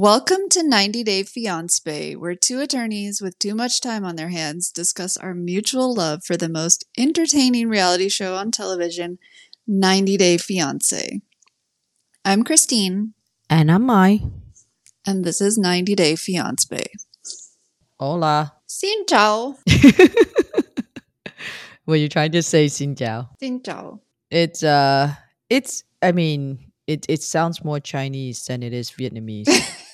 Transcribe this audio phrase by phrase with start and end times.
[0.00, 4.70] Welcome to 90 Day Fiancé, where two attorneys with too much time on their hands
[4.70, 9.18] discuss our mutual love for the most entertaining reality show on television,
[9.66, 11.20] 90 Day Fiancé.
[12.24, 13.12] I'm Christine,
[13.50, 14.20] And I'm Mai.
[15.06, 16.86] and this is 90 Day Fiancé.
[17.98, 18.54] Hola.
[18.66, 19.58] Xin chào.
[21.86, 23.28] Were you trying to say Xin chào?
[23.42, 24.00] Xin chào.
[24.30, 25.12] It's uh
[25.50, 29.76] it's I mean it it sounds more Chinese than it is Vietnamese.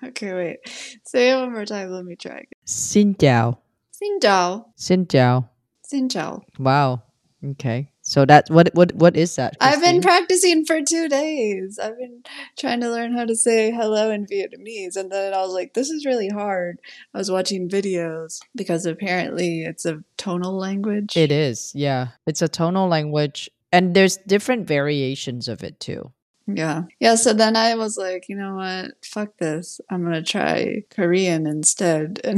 [0.04, 0.58] Okay, wait.
[1.04, 1.90] Say it one more time.
[1.90, 2.62] Let me try again.
[2.66, 3.56] Xin Jiao.
[3.92, 4.72] Xin chào.
[4.76, 5.42] Xin Jiao.
[5.82, 6.42] Xin chào.
[6.58, 7.00] Wow.
[7.44, 7.88] Okay.
[8.02, 9.56] So that what what what is that?
[9.60, 11.78] I've been practicing for two days.
[11.78, 12.22] I've been
[12.58, 14.96] trying to learn how to say hello in Vietnamese.
[14.96, 16.80] And then I was like, this is really hard.
[17.14, 21.16] I was watching videos because apparently it's a tonal language.
[21.16, 21.72] It is.
[21.74, 22.08] Yeah.
[22.26, 26.12] It's a tonal language and there's different variations of it too.
[26.48, 26.84] Yeah.
[26.98, 27.14] Yeah.
[27.16, 28.92] So then I was like, you know what?
[29.04, 29.80] Fuck this.
[29.90, 32.20] I'm going to try Korean instead.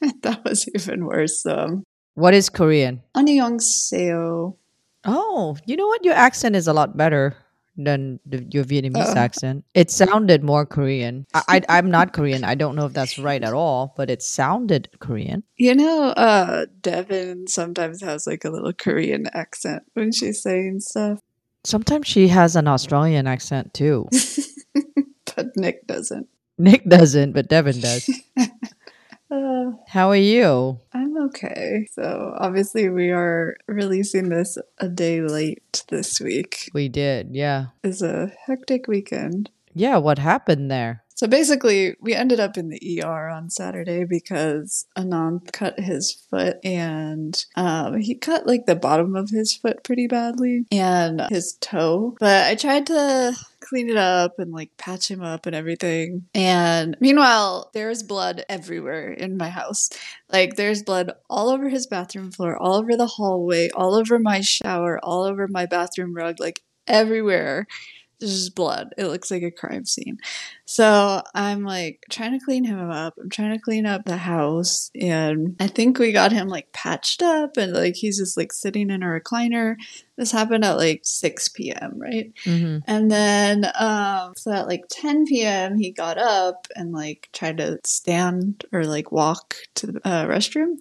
[0.00, 1.42] And that was even worse.
[1.42, 1.82] So.
[2.14, 3.02] What is Korean?
[3.16, 4.54] Annyeonghaseyo.
[5.04, 6.04] Oh, you know what?
[6.04, 7.36] Your accent is a lot better
[7.78, 9.18] than the, your Vietnamese oh.
[9.18, 9.64] accent.
[9.72, 11.26] It sounded more Korean.
[11.32, 12.44] I, I, am not Korean.
[12.44, 15.44] I don't know if that's right at all, but it sounded Korean.
[15.56, 21.20] You know, uh, Devin sometimes has like a little Korean accent when she's saying stuff.
[21.64, 24.08] Sometimes she has an Australian accent too.
[25.36, 26.28] but Nick doesn't.
[26.58, 28.08] Nick doesn't, but Devin does.
[29.30, 30.80] Uh, How are you?
[30.94, 31.86] I'm okay.
[31.92, 36.70] So obviously we are releasing this a day late this week.
[36.72, 37.66] We did, yeah.
[37.84, 39.50] It's a hectic weekend.
[39.78, 41.04] Yeah, what happened there?
[41.14, 46.58] So basically, we ended up in the ER on Saturday because Anand cut his foot
[46.64, 52.16] and um, he cut like the bottom of his foot pretty badly and his toe.
[52.18, 56.26] But I tried to clean it up and like patch him up and everything.
[56.34, 59.90] And meanwhile, there's blood everywhere in my house.
[60.32, 64.40] Like there's blood all over his bathroom floor, all over the hallway, all over my
[64.40, 67.66] shower, all over my bathroom rug, like everywhere.
[68.20, 68.94] There's just blood.
[68.98, 70.18] It looks like a crime scene.
[70.64, 73.14] So I'm like trying to clean him up.
[73.20, 74.90] I'm trying to clean up the house.
[75.00, 78.90] And I think we got him like patched up and like he's just like sitting
[78.90, 79.76] in a recliner.
[80.16, 82.32] This happened at like 6 p.m., right?
[82.44, 87.58] hmm And then, um, so at like 10 p.m., he got up and like tried
[87.58, 90.76] to stand or like walk to the uh, restroom.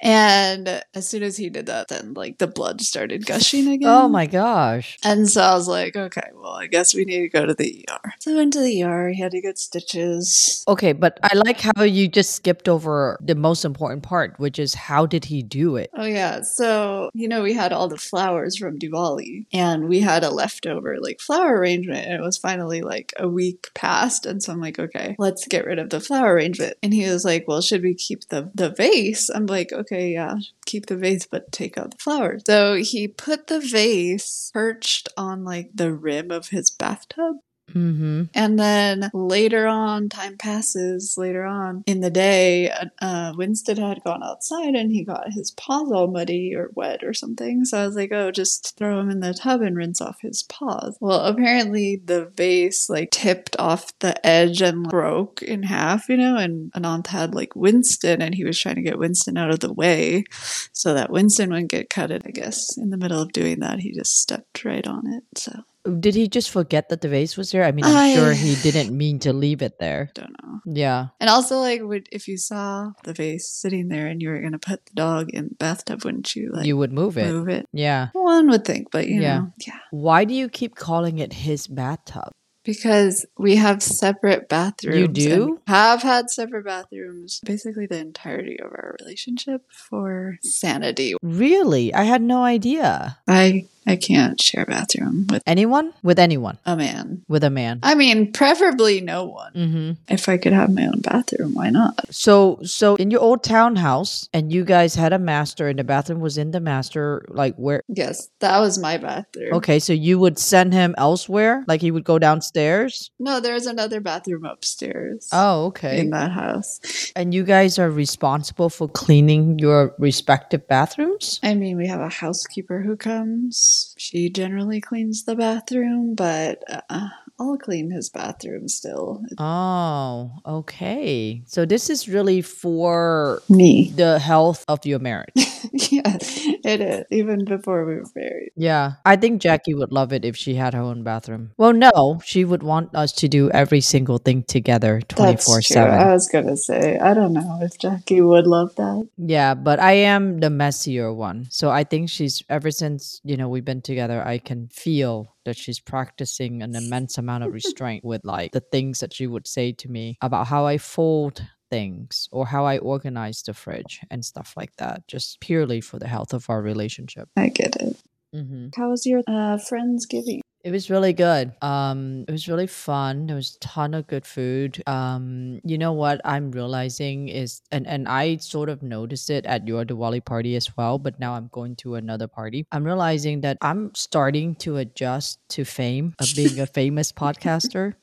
[0.00, 3.88] And as soon as he did that, then like the blood started gushing again.
[3.88, 4.96] Oh my gosh.
[5.04, 7.84] And so I was like, okay, well, I guess we need to go to the
[7.88, 8.12] ER.
[8.20, 9.08] So I went to the ER.
[9.08, 10.64] He had to get stitches.
[10.68, 14.74] Okay, but I like how you just skipped over the most important part, which is
[14.74, 15.90] how did he do it?
[15.94, 16.42] Oh, yeah.
[16.42, 20.98] So, you know, we had all the flowers from Diwali and we had a leftover
[21.00, 22.06] like flower arrangement.
[22.06, 24.26] And it was finally like a week past.
[24.26, 26.76] And so I'm like, okay, let's get rid of the flower arrangement.
[26.82, 29.28] And he was like, well, should we keep the, the vase?
[29.30, 32.42] I'm like, okay, yeah, keep the vase, but take out the flowers.
[32.46, 37.36] So he put the vase perched on like the rim of his bathtub.
[37.74, 38.24] Mm-hmm.
[38.34, 44.22] And then later on, time passes later on in the day, uh, Winston had gone
[44.22, 47.64] outside and he got his paws all muddy or wet or something.
[47.64, 50.42] So I was like, oh, just throw him in the tub and rinse off his
[50.44, 50.96] paws.
[51.00, 56.36] Well, apparently the vase like tipped off the edge and broke in half, you know,
[56.36, 59.72] and Anand had like Winston and he was trying to get Winston out of the
[59.72, 60.24] way
[60.72, 62.22] so that Winston wouldn't get cutted.
[62.26, 65.24] I guess in the middle of doing that, he just stepped right on it.
[65.38, 65.52] So
[65.88, 67.64] Did he just forget that the vase was there?
[67.64, 70.10] I mean, I'm I- sure he didn't mean to leave it there.
[70.14, 70.60] don't know.
[70.66, 71.08] Yeah.
[71.20, 74.58] And also, like, would if you saw the vase sitting there and you were gonna
[74.58, 77.30] put the dog in the bathtub, wouldn't you like you would move it.
[77.32, 77.66] move it?
[77.72, 78.08] Yeah.
[78.12, 79.38] One would think, but you Yeah.
[79.38, 82.32] know, yeah, Why do you keep calling it his bathtub?
[82.64, 84.98] because we have separate bathrooms.
[84.98, 85.60] You do?
[85.66, 91.14] Have had separate bathrooms basically the entirety of our relationship for sanity.
[91.22, 91.94] Really?
[91.94, 93.16] I had no idea.
[93.26, 95.92] I I can't share a bathroom with Anyone?
[96.02, 96.58] With anyone?
[96.66, 97.24] a man.
[97.28, 97.80] With a man.
[97.82, 99.52] I mean, preferably no one.
[99.54, 99.90] Mm-hmm.
[100.08, 102.12] If I could have my own bathroom, why not?
[102.14, 106.20] So, so in your old townhouse, and you guys had a master, and the bathroom
[106.20, 107.24] was in the master.
[107.28, 107.82] Like where?
[107.88, 109.54] Yes, that was my bathroom.
[109.54, 111.64] Okay, so you would send him elsewhere.
[111.66, 113.10] Like he would go downstairs.
[113.18, 115.28] No, there's another bathroom upstairs.
[115.32, 116.00] Oh, okay.
[116.00, 116.80] in that house.
[117.16, 121.40] And you guys are responsible for cleaning your respective bathrooms.
[121.42, 123.77] I mean, we have a housekeeper who comes.
[123.96, 127.08] She generally cleans the bathroom, but uh,
[127.40, 129.22] I'll clean his bathroom still.
[129.38, 131.42] Oh, okay.
[131.46, 133.92] So this is really for Me.
[133.94, 135.32] the health of your marriage.
[135.72, 136.16] yeah,
[136.64, 137.04] it is.
[137.10, 138.50] even before we were married.
[138.56, 141.52] Yeah, I think Jackie would love it if she had her own bathroom.
[141.56, 145.82] Well, no, she would want us to do every single thing together 24 That's true.
[145.82, 149.08] I was gonna say, I don't know if Jackie would love that.
[149.16, 151.46] Yeah, but I am the messier one.
[151.50, 155.56] So I think she's, ever since, you know, we've been together, I can feel that
[155.56, 159.72] she's practicing an immense amount of restraint with like the things that she would say
[159.72, 164.54] to me about how I fold things or how I organize the fridge and stuff
[164.56, 167.28] like that, just purely for the health of our relationship.
[167.36, 167.96] I get it.
[168.34, 168.68] Mm-hmm.
[168.76, 170.40] How was your uh, Friendsgiving?
[170.68, 171.52] It was really good.
[171.62, 173.26] Um, it was really fun.
[173.26, 174.82] There was a ton of good food.
[174.86, 179.66] Um, you know what I'm realizing is, and and I sort of noticed it at
[179.66, 182.66] your Diwali party as well, but now I'm going to another party.
[182.70, 187.94] I'm realizing that I'm starting to adjust to fame of being a famous podcaster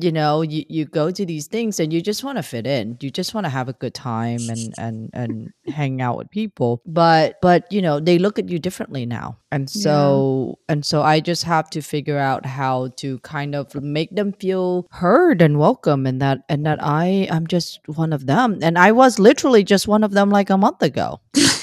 [0.00, 2.96] you know you, you go to these things and you just want to fit in.
[3.00, 6.80] You just want to have a good time and and and hang out with people.
[6.86, 9.38] But but you know they look at you differently now.
[9.50, 9.82] And Yeah.
[9.82, 14.32] so and so i just have to figure out how to kind of make them
[14.32, 18.58] feel heard and welcome and that and that i i'm just one of them.
[18.62, 21.20] And i was literally just one of them like a month ago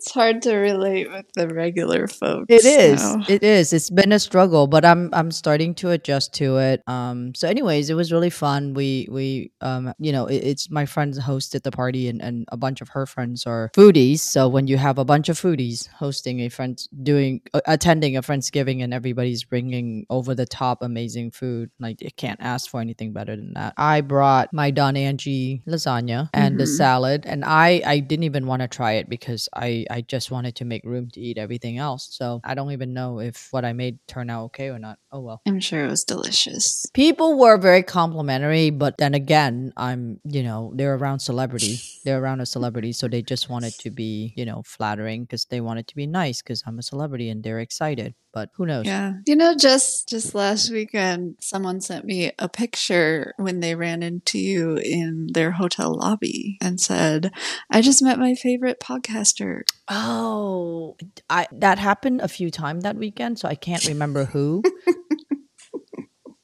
[0.00, 2.46] It's hard to relate with the regular folks.
[2.48, 3.02] It is.
[3.02, 3.22] now.
[3.28, 3.74] It is.
[3.74, 6.82] It's been a struggle, but I'm I'm starting to adjust to it.
[6.86, 7.34] Um.
[7.34, 8.72] So, anyways, it was really fun.
[8.72, 9.92] We we um.
[9.98, 13.04] You know, it, it's my friends hosted the party, and and a bunch of her
[13.04, 14.20] friends are foodies.
[14.20, 18.22] So when you have a bunch of foodies hosting a friend doing uh, attending a
[18.22, 23.12] friendsgiving, and everybody's bringing over the top amazing food, like you can't ask for anything
[23.12, 23.74] better than that.
[23.76, 26.76] I brought my Don Angie lasagna and the Mhm.
[26.78, 30.56] salad, and I I didn't even want to try it because I I just wanted
[30.56, 32.08] to make room to eat everything else.
[32.10, 34.98] So I don't even know if what I made turned out okay or not.
[35.12, 35.42] Oh well.
[35.46, 36.86] I'm sure it was delicious.
[36.94, 41.80] People were very complimentary, but then again, I'm, you know, they're around celebrity.
[42.04, 45.60] They're around a celebrity, so they just wanted to be, you know, flattering because they
[45.60, 48.14] wanted to be nice because I'm a celebrity and they're excited.
[48.32, 48.86] But who knows?
[48.86, 49.14] Yeah.
[49.26, 54.38] You know, just just last weekend someone sent me a picture when they ran into
[54.38, 57.32] you in their hotel lobby and said,
[57.70, 59.62] I just met my favorite podcaster.
[59.90, 60.96] Oh,
[61.28, 64.62] I that happened a few times that weekend, so I can't remember who.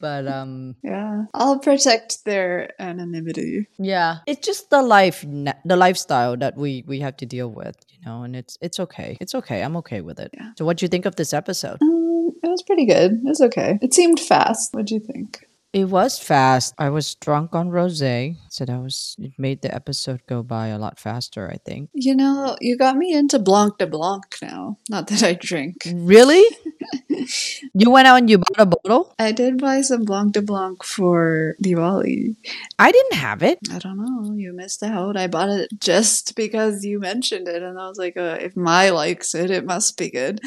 [0.00, 1.25] but um Yeah.
[1.34, 3.66] I'll protect their anonymity.
[3.78, 5.25] yeah it's just the life
[5.64, 9.16] the lifestyle that we we have to deal with you know and it's it's okay
[9.20, 10.52] it's okay i'm okay with it Yeah.
[10.58, 13.12] so what do you think of this episode Um, it was pretty good.
[13.12, 13.78] It was okay.
[13.81, 14.75] It seemed fast.
[14.75, 15.48] what do you think?
[15.72, 20.20] It was fast i was drunk on rosé so that was it made the episode
[20.26, 23.86] go by a lot faster i think You know, you got me into Blanc de
[23.86, 24.78] Blanc now.
[24.88, 25.76] Not that I drink.
[25.92, 26.44] really
[27.74, 30.82] you went out and you bought a bottle I did buy some Blanc de Blanc
[30.84, 32.36] for Diwali.
[32.78, 34.34] i didn't have it I don't know.
[34.36, 35.16] You missed out.
[35.16, 38.90] I bought it just because you mentioned it, and I was like, uh, if Mai
[38.90, 40.40] likes it, it must be good.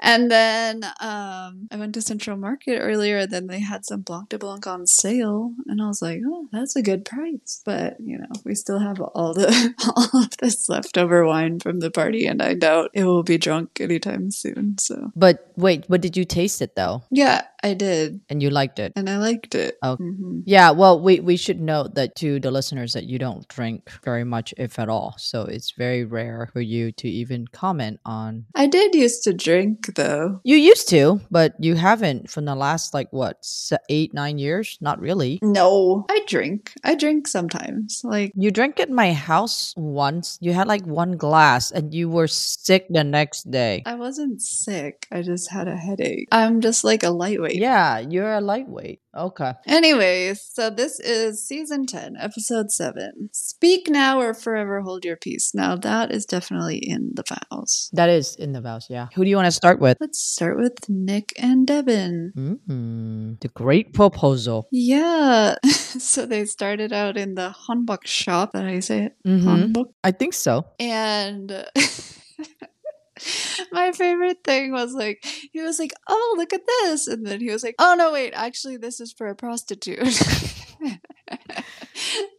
[0.00, 4.28] And then um, I went to Central Market earlier, and then they had some Blanc
[4.30, 7.62] de Blanc on sale, and I was like, oh, that's a good price.
[7.64, 11.90] But you know, we still have all the all of this leftover wine from the
[11.90, 14.78] party, and I doubt it will be drunk anytime soon.
[14.78, 18.78] So but wait but did you taste it though yeah, I did, and you liked
[18.78, 19.74] it and I liked it.
[19.82, 19.96] Oh.
[19.98, 20.42] Mhm.
[20.46, 24.22] Yeah, well, we, we should note that to the listeners that you don't drink very
[24.24, 25.14] much, if at all.
[25.18, 28.46] So it's very rare for you to even comment on.
[28.54, 30.40] I did used to drink though.
[30.44, 33.42] You used to, but you haven't from the last like what
[33.88, 34.78] eight nine years.
[34.80, 35.38] Not really.
[35.42, 36.72] No, I drink.
[36.84, 38.00] I drink sometimes.
[38.04, 40.38] Like, You drank at my house once.
[40.40, 43.82] You had like one glass, and you were sick the next day.
[43.86, 45.06] I wasn't sick.
[45.10, 46.28] I just had a headache.
[46.30, 47.55] I'm just like a lightweight.
[47.60, 49.00] Yeah, you're a lightweight.
[49.16, 49.52] Okay.
[49.66, 53.30] Anyways, so this is season 10, episode 7.
[53.32, 55.52] Speak now or forever hold your peace.
[55.54, 57.88] Now, that is definitely in the vows.
[57.92, 58.86] That is in the vows.
[58.90, 59.08] Yeah.
[59.14, 59.96] Who do you want to start with?
[60.00, 62.32] Let's start with Nick and Devin.
[62.36, 64.68] mm The great proposal.
[64.70, 65.54] Yeah.
[65.64, 68.52] so they started out in the Hanbok shop.
[68.52, 69.16] That I say it?
[69.24, 69.86] hmm Hanbok.
[70.04, 70.66] I think so.
[70.78, 71.64] And
[73.72, 77.06] my favorite thing was like, he was like, oh, look at this.
[77.06, 79.98] And then he was like, oh, no, wait, actually, this is for a prostitute.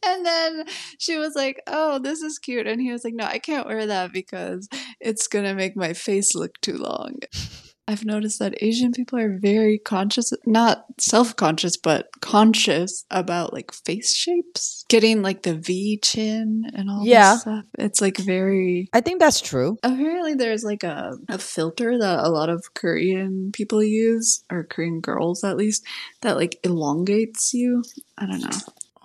[0.05, 0.65] and then
[0.97, 2.67] she was like, oh, this is cute.
[2.67, 4.67] And he was like, no, I can't wear that because
[4.99, 7.19] it's to make my face look too long.
[7.89, 13.71] I've noticed that Asian people are very conscious, not self conscious, but conscious about like
[13.71, 14.83] face shapes.
[14.89, 17.33] Getting like the V chin and all Yeah.
[17.33, 17.65] this stuff.
[17.79, 18.89] It's like very.
[18.93, 19.77] I think that's true.
[19.83, 24.99] Apparently, there's like a, a filter that a lot of Korean people use, or Korean
[24.99, 25.85] girls at least,
[26.21, 27.83] that like elongates you.
[28.17, 28.57] I don't know.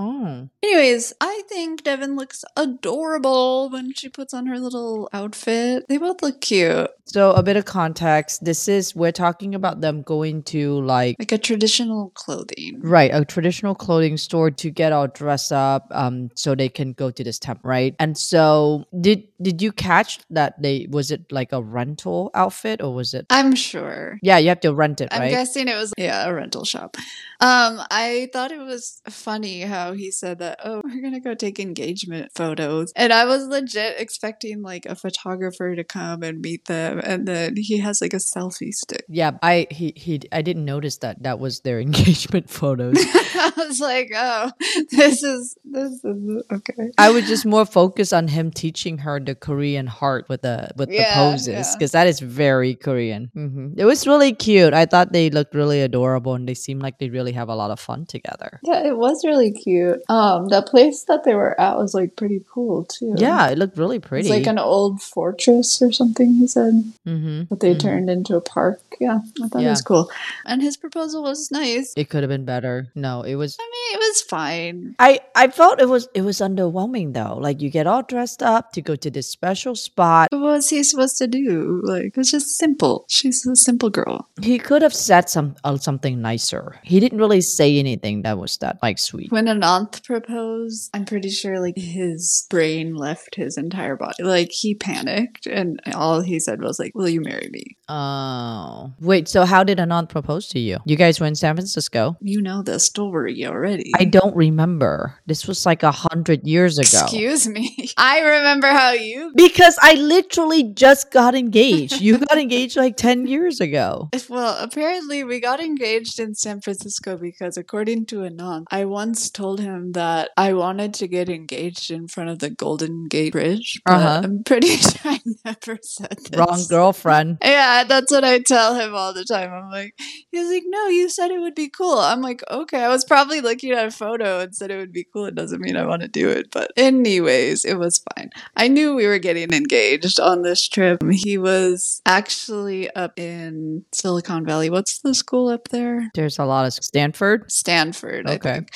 [0.03, 0.49] Oh.
[0.63, 5.85] Anyways, I think Devin looks adorable when she puts on her little outfit.
[5.89, 6.89] They both look cute.
[7.05, 8.45] So a bit of context.
[8.45, 12.81] This is we're talking about them going to like Like a traditional clothing.
[12.81, 17.11] Right, a traditional clothing store to get all dressed up, um, so they can go
[17.11, 17.95] to this temple, right?
[17.99, 22.95] And so, did did you catch that they was it like a rental outfit or
[22.95, 23.27] was it?
[23.31, 24.19] I'm sure.
[24.23, 25.31] Yeah, you have to rent it, I'm right?
[25.31, 26.97] guessing it was yeah, a rental shop.
[27.41, 31.59] Um, I thought it was funny how he said that, oh, we're gonna go take
[31.61, 32.93] engagement photos.
[32.97, 37.55] And I was legit expecting like a photographer to come and meet them and then
[37.57, 39.05] he has like a selfie stick.
[39.09, 42.97] yeah, I he he I didn't notice that that was their engagement photos.
[43.35, 44.51] I was like, oh,
[44.91, 46.91] this is this is okay.
[46.99, 50.89] I was just more focused on him teaching her the Korean heart with the with
[50.89, 51.73] the Yeah, poses yeah.
[51.75, 53.31] because that is very Korean.
[53.35, 54.75] hmm It was really cute.
[54.75, 57.71] I thought they looked really adorable and they seemed like they really have a lot
[57.71, 58.61] of fun together.
[58.63, 59.72] Yeah, it was really cute.
[60.09, 63.15] Um, the place that they were at was like pretty cool too.
[63.17, 64.29] Yeah, it looked really pretty.
[64.29, 66.75] It's like an old fortress or something, he said.
[67.07, 67.43] mm-hmm.
[67.49, 67.81] But they Mhm.
[67.81, 68.81] turned into a park.
[69.01, 70.11] Yeah, I thought it was cool.
[70.45, 71.93] And his proposal was nice.
[71.97, 72.89] It could have been better.
[72.95, 74.95] No, it was I mean, it was fine.
[74.99, 77.37] I I felt it was it was underwhelming though.
[77.41, 80.29] Like you get all dressed up to go to this special spot.
[80.31, 81.81] What was he supposed to do?
[81.85, 83.05] Like, it's just simple.
[83.09, 84.29] She's a simple girl.
[84.41, 86.79] He could have said some uh, something nicer.
[86.85, 89.33] He didn't really say anything that was that like sweet.
[89.33, 94.23] When Anand proposed, I'm pretty sure like his brain left his entire body.
[94.23, 99.29] Like he panicked, and all he said was like, "Will you marry me?" Oh wait,
[99.29, 100.79] so how did Anand propose to you?
[100.85, 102.17] You guys were in San Francisco.
[102.21, 103.93] You know the story already.
[103.99, 105.19] I don't remember.
[105.27, 107.03] This was like a hundred years ago.
[107.05, 107.91] Excuse me.
[107.97, 109.33] I remember how you.
[109.37, 112.01] because I literally just got engaged.
[112.01, 114.11] You got engaged like ten years ago.
[114.29, 119.52] Well, apparently we got engaged in San Francisco because, according to Anand, I once told
[119.61, 123.81] him that I wanted to get engaged in front of the Golden Gate Bridge.
[123.87, 124.21] Uh-huh.
[124.25, 126.39] I'm pretty sure I never said this.
[126.39, 127.39] Wrong girlfriend.
[127.43, 129.53] Yeah, that's what I tell him all the time.
[129.53, 129.95] I'm like,
[130.31, 131.99] he's like, no, you said it would be cool.
[131.99, 135.07] I'm like, okay, I was probably looking at a photo and said it would be
[135.13, 135.27] cool.
[135.27, 136.51] It doesn't mean I want to do it.
[136.51, 138.31] But, anyways, it was fine.
[138.57, 141.03] I knew we were getting engaged on this trip.
[141.11, 144.71] He was actually up in Silicon Valley.
[144.71, 146.11] What's the school up there?
[146.15, 147.51] There's a lot of Stanford.
[147.51, 148.53] Stanford, I Okay.
[148.55, 148.71] think.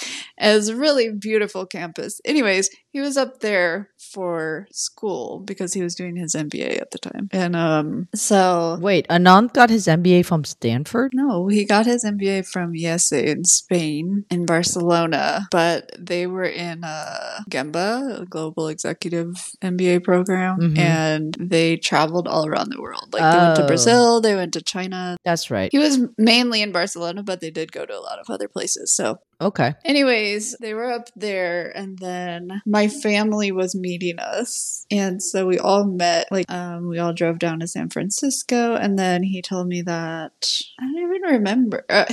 [0.68, 2.20] A really beautiful campus.
[2.24, 6.98] Anyways, he was up there for school because he was doing his MBA at the
[6.98, 7.28] time.
[7.30, 11.10] And um so Wait, Anand got his MBA from Stanford.
[11.12, 16.84] no, he got his MBA from IESE in Spain, in Barcelona, but they were in
[16.84, 20.78] uh, Gemba, a global executive MBA program, Mhm.
[20.78, 23.08] and they traveled all around the world.
[23.12, 23.72] Like they went to Oh.
[23.72, 25.16] Brazil, they went to China.
[25.28, 25.68] That's right.
[25.76, 28.86] He was mainly in Barcelona, but they did go to a lot of other places.
[28.98, 29.74] So Okay.
[29.84, 34.86] Anyways, they were up there and then my family was meeting us.
[34.90, 38.74] And so we all met, like, um, we all drove down to San Francisco.
[38.74, 41.84] And then he told me that I don't even remember.
[41.88, 42.06] Uh,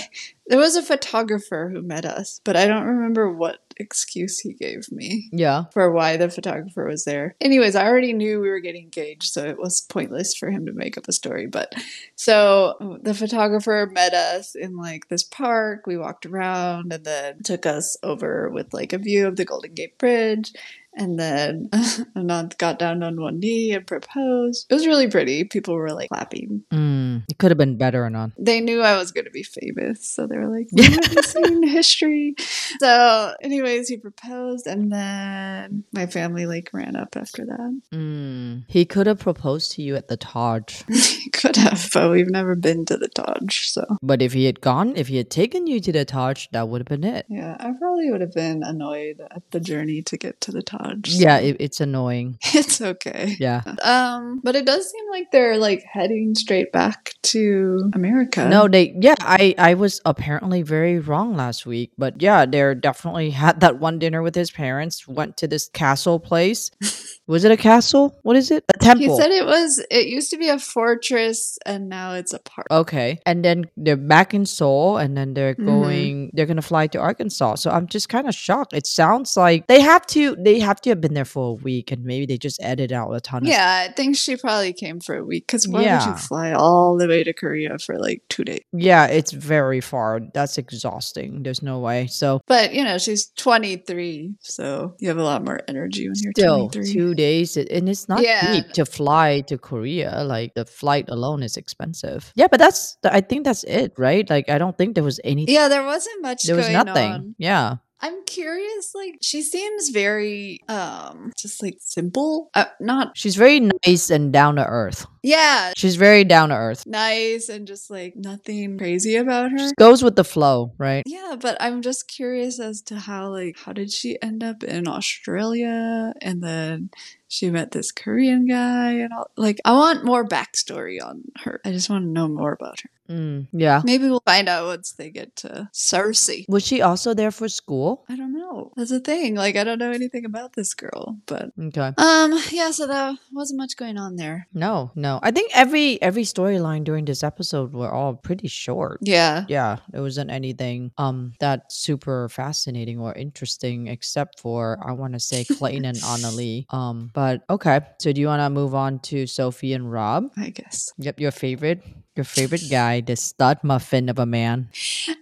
[0.48, 4.92] there was a photographer who met us, but I don't remember what excuse he gave
[4.92, 5.64] me Yeah.
[5.74, 7.36] for why the photographer was there.
[7.42, 10.74] Anyways, I already knew we were getting engaged, so it was pointless for him to
[10.74, 11.48] make up a story.
[11.48, 11.74] But
[12.16, 15.86] so the photographer met us in like this park.
[15.88, 19.74] We walked around and then took us over with like a view of the Golden
[19.74, 20.54] Gate Bridge.
[20.96, 21.70] And then
[22.16, 24.68] Anand got down on one knee and proposed.
[24.70, 25.44] It was really pretty.
[25.44, 26.64] People were like clapping.
[26.72, 28.32] Mm, it could have been better or not.
[28.38, 30.06] They knew I was going to be famous.
[30.08, 32.36] So they were like, we haven't seen history.
[32.80, 34.68] So, anyways, he proposed.
[34.68, 37.82] And then my family like ran up after that.
[37.92, 38.64] Mm.
[38.68, 40.84] He could have proposed to you at the Taj.
[41.24, 43.66] He could have, but we've never been to the Taj.
[43.68, 46.68] So, But if he had gone, if he had taken you to the Taj, that
[46.68, 47.26] would have been it.
[47.30, 50.83] yeah, I probably would have been annoyed at the journey to get to the Taj.
[51.06, 52.38] Yeah, it, it's annoying.
[52.56, 53.36] It's okay.
[53.40, 53.62] Yeah.
[53.84, 58.48] Um, but it does seem like they're like heading straight back to America.
[58.48, 63.32] No, they yeah, I I was apparently very wrong last week, but yeah, they're definitely
[63.32, 66.70] had that one dinner with his parents, went to this castle place.
[67.28, 68.18] was it a castle?
[68.22, 68.64] What is it?
[68.84, 69.16] Temple.
[69.18, 69.84] He said it was.
[69.92, 72.68] It used to be a fortress, and now it's a park.
[72.72, 73.20] Okay.
[73.26, 75.66] And then they're back in Seoul and then they're Mhm.
[75.66, 77.56] going they're gonna fly to Arkansas.
[77.56, 78.74] So I'm just kind of shocked.
[78.74, 81.92] It sounds like they have to they have to have been there for a week
[81.92, 85.00] and maybe they just edited out a ton of Yeah, I think she probably came
[85.00, 85.48] for a week.
[85.48, 86.10] Because why would Yeah.
[86.10, 88.62] you fly all the way to Korea for like two days?
[88.74, 90.20] Yeah, it's very far.
[90.34, 91.44] That's exhausting.
[91.44, 92.08] There's no way.
[92.08, 96.34] So But you know, she's 23, so you have a lot more energy when you're
[96.36, 96.94] still 23.
[96.94, 98.54] two days and it's not Yeah.
[98.62, 100.24] cheap to fly to Korea.
[100.24, 102.32] Like the flight alone is expensive.
[102.36, 104.30] Yeah, but that's I think that's it, right?
[104.30, 107.12] Like I don't think there was anything Yeah, there wasn't much there was nothing.
[107.12, 107.36] on.
[107.38, 107.78] Yeah.
[108.04, 108.94] I'm curious.
[108.94, 112.50] Like, she seems very, um, just like simple.
[112.54, 115.06] Uh, not, She's very nice and down to earth.
[115.24, 116.84] yeah, She's very down to earth.
[116.86, 119.58] nice and just like nothing crazy about her.
[119.58, 121.04] Just goes with the flow, right?
[121.08, 124.86] Yeah, but I'm just curious as to how, like, how did she end up in
[124.88, 126.90] Australia and then
[127.30, 129.32] she met this Korean guy and all?
[129.38, 131.62] Like, I want more backstory on her.
[131.66, 132.90] I just want to know more about her.
[133.14, 133.82] Mm, yeah.
[133.86, 136.46] Maybe we'll find out once they get to Cersei.
[136.50, 138.06] Was she also there for school?
[138.10, 138.72] I don't know.
[138.76, 139.36] That's the thing.
[139.36, 141.52] Like, I don't know anything about this girl, but.
[141.60, 141.92] Okay.
[141.98, 144.48] Um, yeah, so there wasn't much going on there.
[144.54, 145.20] No, no.
[145.22, 149.00] I think every every storyline during this episode were all pretty short.
[149.02, 149.46] Yeah.
[149.48, 155.20] Yeah, it wasn't anything um that super fascinating or interesting except for I want to
[155.20, 156.66] say Clayton and Anali.
[156.74, 157.82] Um, but okay.
[158.00, 160.32] So do you want to move on to Sophie and Rob?
[160.38, 160.92] I guess.
[160.98, 161.84] Yep, your favorite,
[162.16, 164.70] your favorite guy, the stud muffin of a man.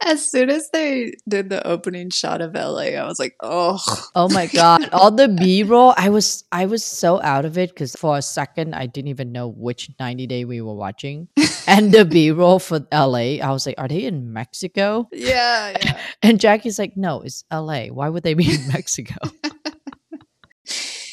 [0.05, 3.79] As soon as they did the opening shot of LA, I was like, oh.
[4.15, 5.93] Oh my god, all the B roll.
[5.97, 9.31] I was I was so out of it because for a second I didn't even
[9.31, 11.27] know which 90 day we were watching,
[11.67, 13.39] and the B roll for LA.
[13.39, 15.07] I was like, are they in Mexico?
[15.11, 15.99] Yeah, yeah.
[16.23, 17.87] And Jackie's like, no, it's LA.
[17.87, 19.15] Why would they be in Mexico?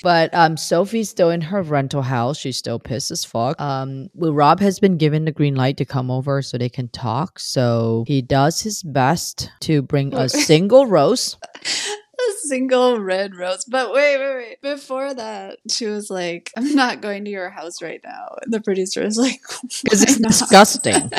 [0.02, 2.38] But um, Sophie's still in her rental house.
[2.38, 3.60] She's still pissed as fuck.
[3.60, 6.88] Um, well, Rob has been given the green light to come over so they can
[6.88, 7.38] talk.
[7.38, 11.36] So he does his best to bring a single rose.
[11.64, 13.64] a single red rose.
[13.64, 14.62] But wait, wait, wait.
[14.62, 18.36] Before that, she was like, I'm not going to your house right now.
[18.42, 19.40] And the producer is like,
[19.82, 20.94] Because it's not?" disgusting.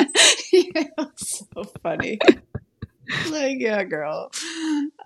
[0.52, 2.18] yeah, it was so funny.
[3.30, 4.30] like, yeah, girl.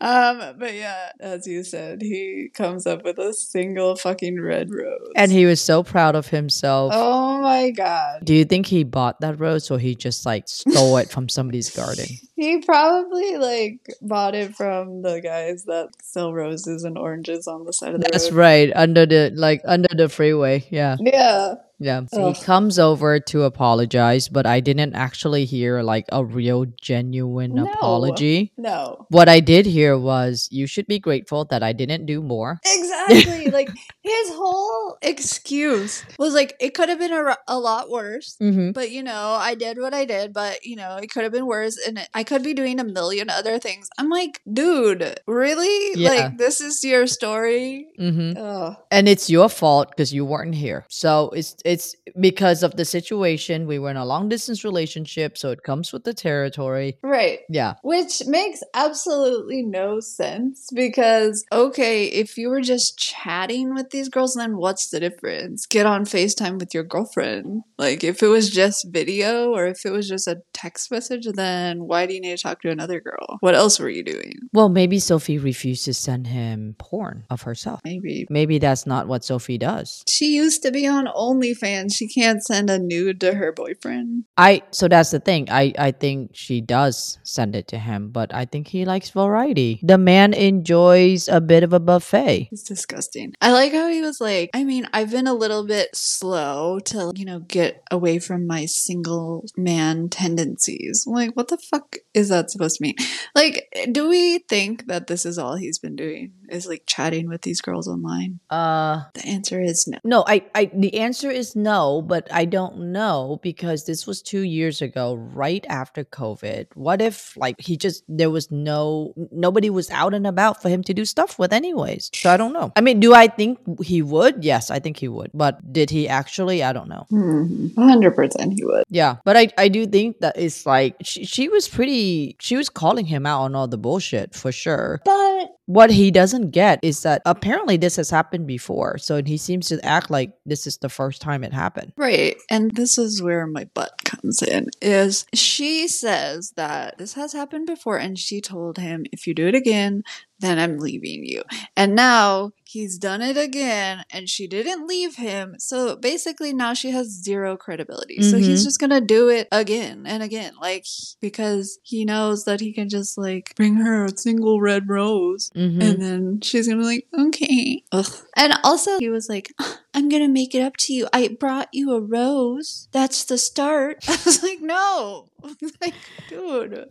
[0.01, 5.13] Um, but yeah, as you said, he comes up with a single fucking red rose.
[5.17, 6.93] And he was so proud of himself.
[6.95, 8.25] Oh my god.
[8.25, 11.71] Do you think he bought that rose or he just like stole it from somebody's
[11.71, 12.07] garden?
[12.37, 17.73] He probably like bought it from the guys that sell roses and oranges on the
[17.73, 18.37] side of the That's road.
[18.39, 18.73] right.
[18.75, 20.67] Under the like under the freeway.
[20.69, 20.97] Yeah.
[20.99, 21.55] Yeah.
[21.79, 22.03] Yeah.
[22.07, 22.37] So Ugh.
[22.37, 27.67] he comes over to apologize, but I didn't actually hear like a real genuine No.
[27.71, 28.53] apology.
[28.57, 29.07] No.
[29.11, 32.61] What I did hear was you should be grateful that I didn't do more.
[32.65, 33.51] Exactly.
[33.51, 33.69] like
[34.03, 38.37] his whole excuse was like it could have been a, a lot worse.
[38.41, 38.73] Mm-hmm.
[38.73, 41.47] But you know, I did what I did, but you know, it could have been
[41.47, 43.89] worse and it, I could be doing a million other things.
[43.99, 46.01] I'm like, dude, really?
[46.01, 46.11] Yeah.
[46.11, 47.89] Like this is your story?
[47.99, 48.75] Mm-hmm.
[48.91, 50.85] And it's your fault because you weren't here.
[50.89, 53.67] So it's it's because of the situation.
[53.67, 56.99] We were in a long distance relationship, so it comes with the territory.
[57.03, 57.41] Right.
[57.49, 57.75] Yeah.
[57.83, 64.35] Which makes absolutely no sense because, okay, if you were just chatting with these girls,
[64.35, 65.67] then what's the difference?
[65.67, 67.63] Get on FaceTime with your girlfriend.
[67.79, 71.85] Like, if it was just video or if it was just a text message, then
[71.85, 73.39] why do you need to talk to another girl?
[73.41, 74.35] What else were you doing?
[74.53, 77.81] Well, maybe Sophie refused to send him porn of herself.
[77.85, 78.27] Maybe.
[78.29, 80.05] Maybe that's not what Sophie does.
[80.09, 81.09] She used to be on
[81.55, 81.95] OnlyFans.
[81.97, 84.25] She can't send a nude to her boyfriend.
[84.37, 85.49] I so that's the thing.
[85.51, 89.81] I I think she does send it to him, but I think he likes variety.
[89.83, 92.49] The man enjoys a bit of a buffet.
[92.53, 93.35] It's disgusting.
[93.41, 97.13] I like how he was like, I mean, I've been a little bit slow to,
[97.15, 101.05] you know, get away from my single man tendencies.
[101.07, 102.97] I'm like, what the fuck is that supposed to mean?
[103.35, 106.33] Like, do we think that this is all he's been doing?
[106.49, 108.41] Is like chatting with these girls online?
[108.51, 109.99] Uh The answer is no.
[110.05, 114.41] no, I, I the answer is no, but I don't know because this was two
[114.41, 116.67] years ago, right after COVID.
[116.75, 120.83] What if like he just there was no nobody was out and about for him
[120.85, 122.11] to do stuff with anyways.
[122.15, 122.73] So I don't know.
[122.77, 124.45] I mean, do I think he would?
[124.45, 125.31] Yes, I think he would.
[125.35, 126.63] But did he actually?
[126.63, 127.07] I don't know.
[127.11, 127.67] Hmm.
[127.77, 128.85] 100% he would.
[128.89, 132.69] Yeah, but I I do think that it's like she, she was pretty she was
[132.69, 135.01] calling him out on all the bullshit for sure.
[135.05, 138.99] But What he doesn't get is that apparently this has happened before.
[138.99, 141.93] So he seems to act like this is the first time it happened.
[141.97, 142.37] Right.
[142.51, 147.67] And this is where my butt comes in is she says that this has happened
[147.67, 150.05] before and she told him if you do it again,
[150.41, 151.43] then I'm leaving you.
[151.77, 155.55] And now he's done it again and she didn't leave him.
[155.59, 158.21] So basically now she has zero credibility.
[158.23, 158.65] So he's Mhm.
[158.65, 160.85] just going to do it again and again like
[161.21, 165.81] because he knows that he can just like bring her a single red rose Mm-hmm.
[165.83, 167.83] and then she's gonna be like, okay.
[167.93, 168.07] Ugh.
[168.37, 169.53] And also, he was like,
[169.95, 171.07] I'm gonna make it up to you.
[171.13, 172.89] I brought you a rose.
[172.93, 174.05] That's the start.
[174.09, 175.29] I was like, no.
[175.81, 175.95] like,
[176.29, 176.89] dude.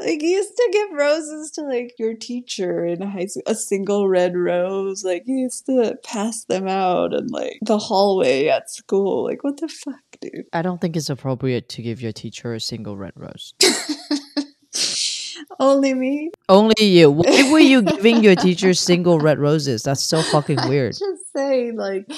[0.00, 4.08] Like, you used to give roses to like your teacher in high school, a single
[4.08, 5.04] red rose.
[5.04, 9.24] Like, you used to pass them out in like the hallway at school.
[9.24, 10.46] Like, what the fuck, dude?
[10.52, 13.54] I don't think it's appropriate to give your teacher a single red rose.
[15.58, 16.30] Only me?
[16.48, 17.10] Only you.
[17.12, 19.82] Why were you giving your teacher single red roses?
[19.82, 20.92] That's so fucking weird.
[20.92, 22.10] Just say like,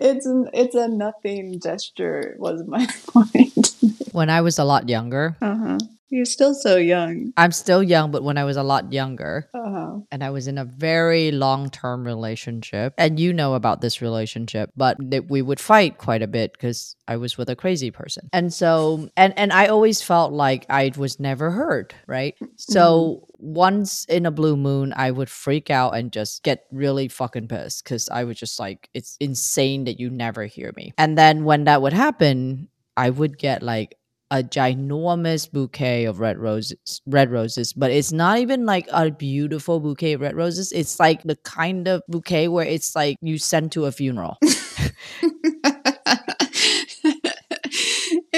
[0.00, 2.36] it's an, it's a nothing gesture.
[2.38, 3.74] Was my point.
[4.12, 5.78] When I was a lot younger, uh huh.
[6.08, 7.32] You're still so young.
[7.36, 9.96] I'm still young, but when I was a lot younger, Uh huh.
[10.12, 14.70] and I was in a very long term relationship, and you know about this relationship,
[14.76, 18.28] but that we would fight quite a bit because I was with a crazy person.
[18.32, 22.34] And so, and, and I always felt like I was never heard, right?
[22.56, 27.48] So, once in a blue moon, I would freak out and just get really fucking
[27.48, 30.94] pissed because I was just like, it's insane that you never hear me.
[30.98, 33.96] And then when that would happen, I would get like
[34.30, 39.80] a ginormous bouquet of red roses red roses but it's not even like a beautiful
[39.80, 40.72] bouquet of red roses.
[40.72, 44.36] It's like the kind of bouquet where it's like you send to a funeral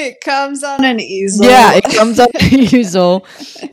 [0.06, 1.44] it comes on an easel.
[1.46, 3.26] yeah it comes on an easel.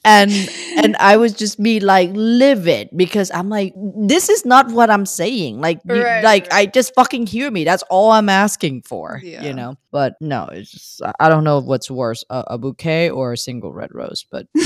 [0.04, 0.32] and
[0.78, 5.06] and i was just be like livid because i'm like this is not what i'm
[5.06, 9.20] saying like you- Right, like i just fucking hear me that's all i'm asking for
[9.24, 9.44] Yeah.
[9.44, 13.34] you know but no it's just I- don't know what's worse a, a bouquet or
[13.34, 14.48] a single red rose but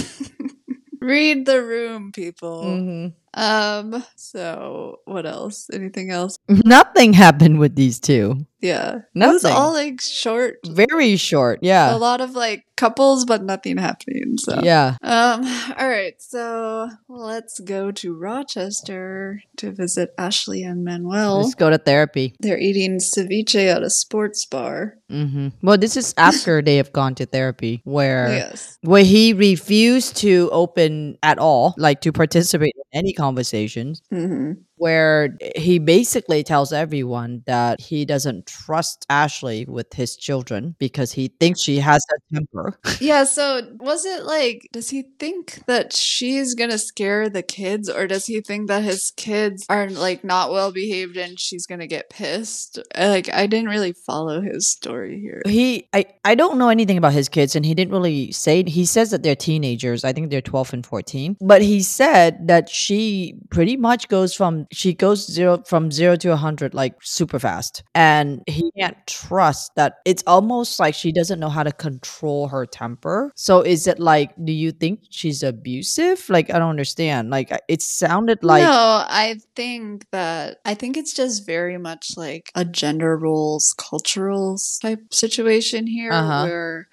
[1.01, 2.63] Read the room, people.
[2.65, 3.13] Mhm.
[3.33, 4.03] Um.
[4.15, 5.69] So, what else?
[5.73, 6.37] Anything else?
[6.47, 8.99] nothing happened with these two Yeah.
[9.15, 10.57] It was all like short.
[10.67, 11.95] very short yeah.
[11.95, 14.37] A lot of like couples, but nothing happening.
[14.37, 14.59] So.
[14.63, 15.43] yeah Um.
[15.79, 16.15] All right.
[16.19, 21.41] So let's go to Rochester to visit Ashley and Manuel.
[21.41, 24.95] let's go to therapy They're eating ceviche at a sports bar.
[25.09, 25.47] Mm-hmm.
[25.65, 28.77] well this is after they have gone to therapy where Yes.
[28.81, 35.37] where he refused to open at all, like to participate in any conversations, hmm where
[35.55, 41.61] he basically tells everyone that he doesn't trust Ashley with his children because he thinks
[41.61, 42.79] she has a temper.
[42.99, 43.23] Yeah.
[43.23, 44.67] So was it like?
[44.73, 49.11] Does he think that she's gonna scare the kids, or does he think that his
[49.15, 52.79] kids are like not well behaved and she's gonna get pissed?
[52.97, 55.41] Like I didn't really follow his story here.
[55.45, 58.85] He I I don't know anything about his kids and he didn't really say he
[58.85, 60.03] says that they're teenagers.
[60.03, 61.37] I think they're 12 and 14.
[61.41, 66.29] But he said that she pretty much goes from she goes zero from 0 to
[66.29, 67.83] a 100 like super fast.
[67.95, 72.65] And he can't trust that it's almost like she doesn't know how to control her
[72.65, 73.31] temper.
[73.35, 76.29] So is it like do you think she's abusive?
[76.29, 77.29] Like I don't understand.
[77.29, 78.69] Like it sounded like no,
[79.07, 85.13] I think that I think it's just very much like a gender roles, cultural type
[85.13, 86.43] situation here, Uh-huh.
[86.43, 86.87] where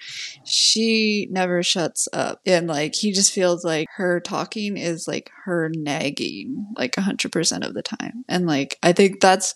[0.44, 5.70] she never shuts up, and like he just feels like her talking is like her
[5.74, 9.55] nagging, like a hundred percent of the time, and like I think that's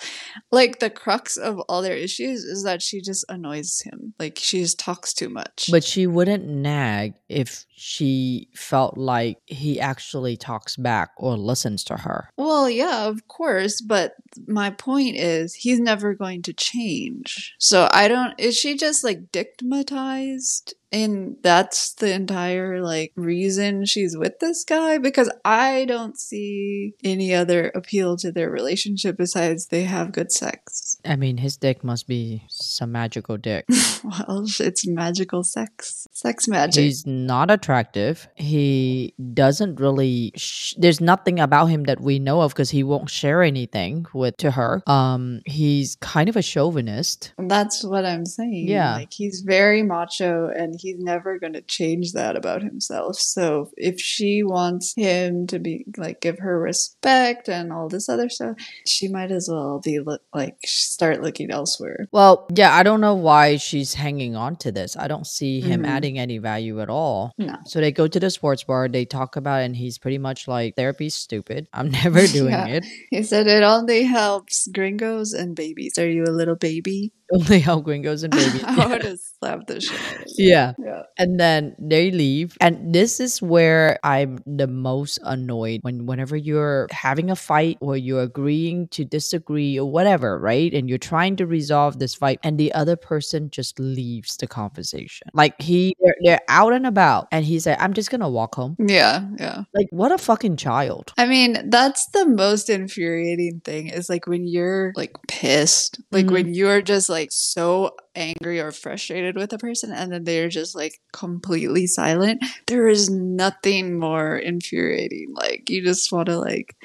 [0.50, 4.60] like the crux of all their issues is that she just annoys him, like she
[4.60, 5.68] just talks too much.
[5.70, 11.96] But she wouldn't nag if she felt like he actually talks back or listens to
[11.96, 12.30] her.
[12.36, 14.12] Well, yeah, of course, but
[14.46, 17.54] my point is he's never going to change.
[17.58, 24.16] So I don't is she just like digmatized and that's the entire like reason she's
[24.16, 29.84] with this guy because I don't see any other appeal to their relationship besides they
[29.84, 30.98] have good sex.
[31.04, 33.66] I mean, his dick must be some magical dick.
[34.02, 36.08] Well, it's magical sex.
[36.12, 36.82] Sex magic.
[36.82, 38.28] He's not attractive.
[38.34, 40.32] He doesn't really.
[40.36, 44.38] Sh- there's nothing about him that we know of because he won't share anything with
[44.38, 44.82] to her.
[44.86, 47.34] Um, he's kind of a chauvinist.
[47.36, 48.68] That's what I'm saying.
[48.68, 48.94] Yeah.
[48.94, 53.16] Like he's very macho and he's never going to change that about himself.
[53.18, 58.28] So if she wants him to be like give her respect and all this other
[58.28, 60.00] stuff, she might as well be
[60.34, 62.08] like start looking elsewhere.
[62.12, 64.96] Well, yeah, I don't know why she's hanging on to this.
[64.96, 65.86] I don't see him Mhm.
[65.88, 67.32] adding any value at all.
[67.38, 67.56] No.
[67.66, 70.48] So they go to the sports bar, they talk about it, and he's pretty much
[70.48, 71.68] like, therapy's stupid.
[71.72, 72.66] I'm never doing Yeah.
[72.66, 72.86] it.
[73.10, 75.98] He said it only helps gringos and babies.
[75.98, 77.12] Are you a little baby?
[77.34, 78.64] Only how gringos and babies.
[78.64, 80.26] I would have slapped the shit out of him.
[80.36, 80.72] yeah.
[80.78, 81.02] Yeah.
[81.18, 82.56] And then they leave.
[82.60, 87.96] And this is where I'm the most annoyed when whenever you're having a fight or
[87.96, 90.72] you're agreeing to disagree or whatever, right?
[90.74, 95.28] And you're trying to resolve this fight and the other person just leaves the conversation.
[95.32, 98.76] Like he they're, they're out and about and he's like, I'm just gonna walk home.
[98.78, 99.26] Yeah.
[99.38, 99.62] Yeah.
[99.74, 101.12] Like what a fucking child.
[101.16, 106.32] I mean, that's the most infuriating thing is like when you're like pissed, like Mhm.
[106.32, 110.74] when you're just like so angry or frustrated with a person and then they're just
[110.74, 112.42] like completely silent.
[112.66, 115.34] There is nothing more infuriating.
[115.34, 116.76] Like you just want to like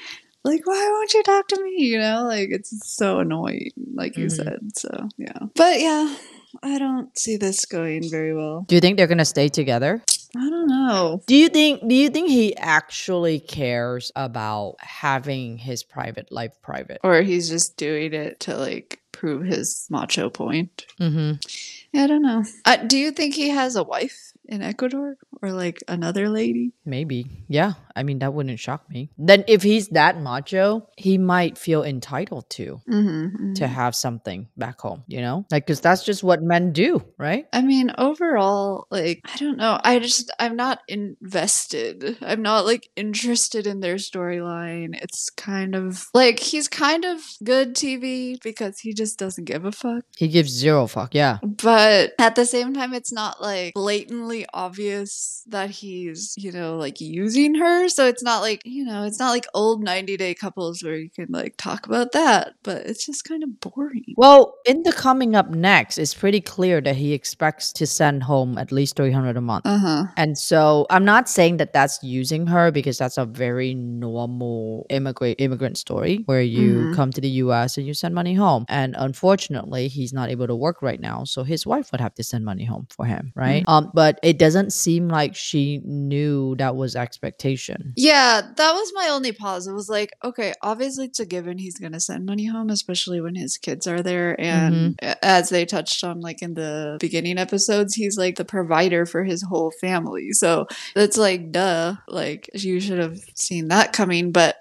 [0.43, 2.23] like why won't you talk to me, you know?
[2.25, 4.31] Like it's so annoying like you Mhm.
[4.31, 4.59] said.
[4.75, 5.39] So, yeah.
[5.55, 6.15] But yeah,
[6.61, 8.65] I don't see this going very well.
[8.67, 10.03] Do you think they're gonna stay together?
[10.37, 11.23] I don't know.
[11.27, 16.99] Do you think do you think he actually cares about having his private life private?
[17.03, 20.85] Or he's just doing it to like prove his macho point.
[20.99, 21.97] Mm-hmm.
[21.97, 22.43] I don't know.
[22.63, 26.73] Uh, do you think he has a wife in Ecuador or like another lady?
[26.85, 27.25] Maybe.
[27.47, 27.73] Yeah.
[27.95, 29.09] I mean, that wouldn't shock me.
[29.17, 33.53] Then if he's that macho, he might feel entitled to Mm-hmm.
[33.53, 35.45] to have something back home, you know?
[35.51, 37.45] Like cuz that's just what men do, right?
[37.53, 39.79] I mean, overall, like, I don't know.
[39.83, 42.17] I just, I'm not invested.
[42.21, 44.99] I'm not like interested in their storyline.
[45.01, 49.71] It's kind of like he's kind of good TV because he just doesn't give a
[49.71, 50.03] fuck.
[50.17, 51.13] He gives zero fuck.
[51.15, 51.37] Yeah.
[51.43, 56.99] But at the same time, it's not like blatantly obvious that he's, you know, like
[56.99, 57.87] using her.
[57.87, 61.09] So it's not like, you know, it's not like old 90 day couples where you
[61.09, 64.03] can like talk about that, but it's just kind of boring.
[64.17, 68.57] Well, in the coming up next, it's pretty clear that he expects to send home
[68.57, 69.65] at least 300 a month.
[69.65, 70.03] Uh huh.
[70.17, 75.35] And so I'm not saying that that's using her because that's a very normal immigrant
[75.39, 76.93] immigrant story where you Mhm.
[76.93, 78.65] come to the US and you send money home.
[78.69, 82.23] And unfortunately, he's not able to work right now, so his wife would have to
[82.23, 83.63] send money home for him, right?
[83.67, 87.93] Um but it doesn't seem like she knew that was expectation.
[87.95, 89.67] Yeah, that was my only pause.
[89.67, 93.21] It was like, okay, obviously it's a given he's going to send money home, especially
[93.21, 94.35] when his kids are there.
[94.41, 95.07] And mm-hmm.
[95.07, 99.23] a- as they touched on, like in the beginning episodes, he's like the provider for
[99.23, 100.31] his whole family.
[100.31, 104.31] So that's like, duh, like you should have seen that coming.
[104.31, 104.57] But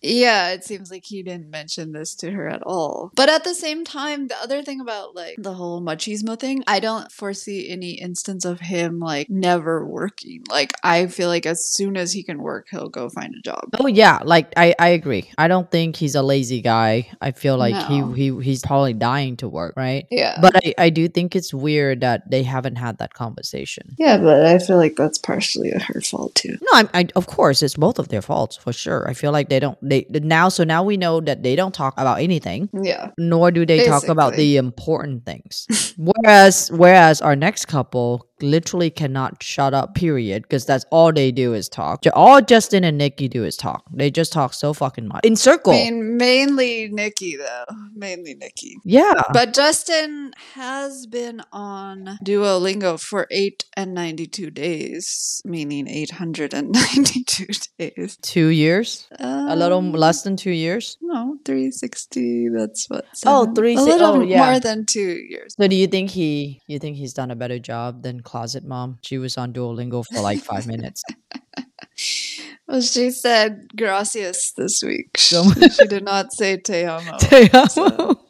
[0.00, 3.10] yeah, it seems like he didn't mention this to her at all.
[3.16, 6.80] But at the same time, the other thing about like the whole machismo thing, I
[6.80, 10.44] don't foresee any instance of him like never working.
[10.50, 13.70] Like I feel like as soon as he can work, he'll go find a job.
[13.80, 15.30] Oh yeah, like I, I agree.
[15.36, 17.08] I don't think he's a lazy guy.
[17.20, 18.12] I feel like No.
[18.12, 20.06] he, he he's probably dying to work, right?
[20.10, 20.38] Yeah.
[20.40, 23.94] But I, I do think it's weird that they haven't had that conversation.
[23.98, 26.56] yeah, but I feel like that's partially her fault too.
[26.60, 29.08] No, I, I of course it's both of their faults for sure.
[29.08, 31.94] I feel like they don't they now so now we know that they don't talk
[31.98, 33.10] about anything, Yeah.
[33.18, 35.66] nor do they talk about the important things.
[35.98, 39.94] whereas whereas our next couple literally cannot shut up.
[39.94, 42.02] Period, because that's all they do is talk.
[42.14, 43.84] All Justin and Nikki do is talk.
[43.92, 45.72] They just talk so fucking much in circle.
[45.72, 47.64] I mean, mainly Nikki though.
[47.94, 48.76] Mainly Nikki.
[48.84, 56.54] yeah, But Justin has been on Duolingo for eight and ninety-two days, meaning eight hundred
[56.54, 57.46] and ninety-two
[57.78, 58.18] days.
[58.22, 60.96] two years, a little Um, less than two years.
[61.00, 62.48] No, three sixty.
[62.48, 63.04] That's what.
[63.26, 64.50] Oh, seven- 360 A little oh, yeah.
[64.50, 65.54] more than two years.
[65.58, 68.98] So do you think he you think he's done a better job than Closet Mom?
[69.02, 71.02] She was on Duolingo for like five minutes.
[72.68, 75.10] Well, she said gracias this week.
[75.16, 77.16] So- she did not say te amo.
[77.68, 78.20] So-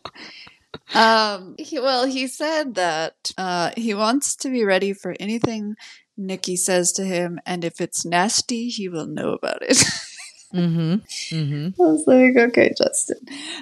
[0.95, 5.75] Um, he, well, he said that uh, he wants to be ready for anything
[6.17, 9.77] Nikki says to him, and if it's nasty, he will know about it.
[10.55, 10.95] Mm-hmm.
[11.35, 11.83] Mm-hmm.
[11.83, 13.19] I was like, okay, Justin.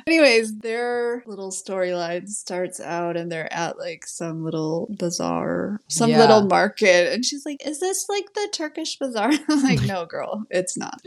[0.07, 6.19] Anyways, their little storyline starts out and they're at like some little bazaar, some Yeah.
[6.21, 7.13] little market.
[7.13, 9.31] And she's like, is this like the Turkish bazaar?
[9.49, 11.01] I'm like, no, girl, it's not.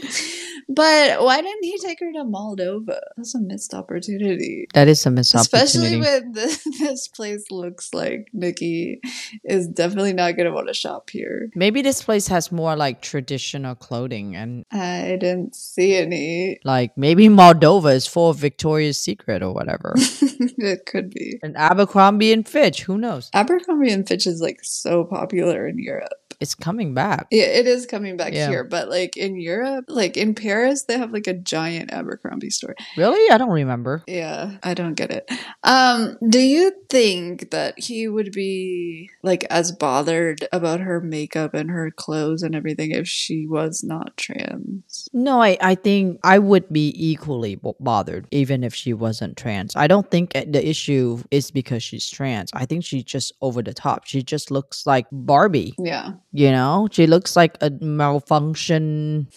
[0.70, 3.00] But why didn't he take her to Moldova?
[3.18, 4.68] That's a missed opportunity.
[4.76, 6.00] That is a missed Especially opportunity.
[6.00, 9.02] Especially when this, this place looks like Nikki
[9.44, 11.50] is definitely not going to want to shop here.
[11.56, 16.60] Maybe this place has more like traditional clothing and I didn't see any.
[16.64, 19.94] like maybe Moldova is full of Victoria's Secret or whatever.
[19.98, 21.40] it could be.
[21.42, 23.32] and Abercrombie and Fitch, who knows?
[23.34, 26.29] Abercrombie and Fitch is like so popular in Europe.
[26.40, 27.28] It's coming back.
[27.32, 28.48] Yeah, it is coming back Yeah.
[28.50, 32.76] here, but like in Europe, like in Paris, they have like a giant Abercrombie store.
[32.96, 33.30] Really?
[33.30, 34.04] I don't remember.
[34.08, 35.30] Yeah, I don't get it.
[35.64, 41.70] Um, do you think that he would be like as bothered about her makeup and
[41.70, 45.10] her clothes and everything if she was not trans?
[45.14, 49.76] No, I, I think I would be equally b- bothered even if she wasn't trans.
[49.76, 52.50] I don't think uh, the issue is because she's trans.
[52.54, 54.06] I think she's just over the top.
[54.06, 56.14] She just looks like Barbie, Yeah.
[56.32, 56.88] You know?
[56.92, 59.28] She looks like a malfunction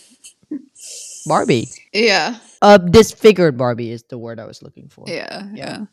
[1.27, 1.69] Barbie.
[1.93, 2.39] Yeah.
[2.61, 5.05] Uh, disfigured Barbie is the word I was looking for.
[5.09, 5.87] Yeah, Yeah.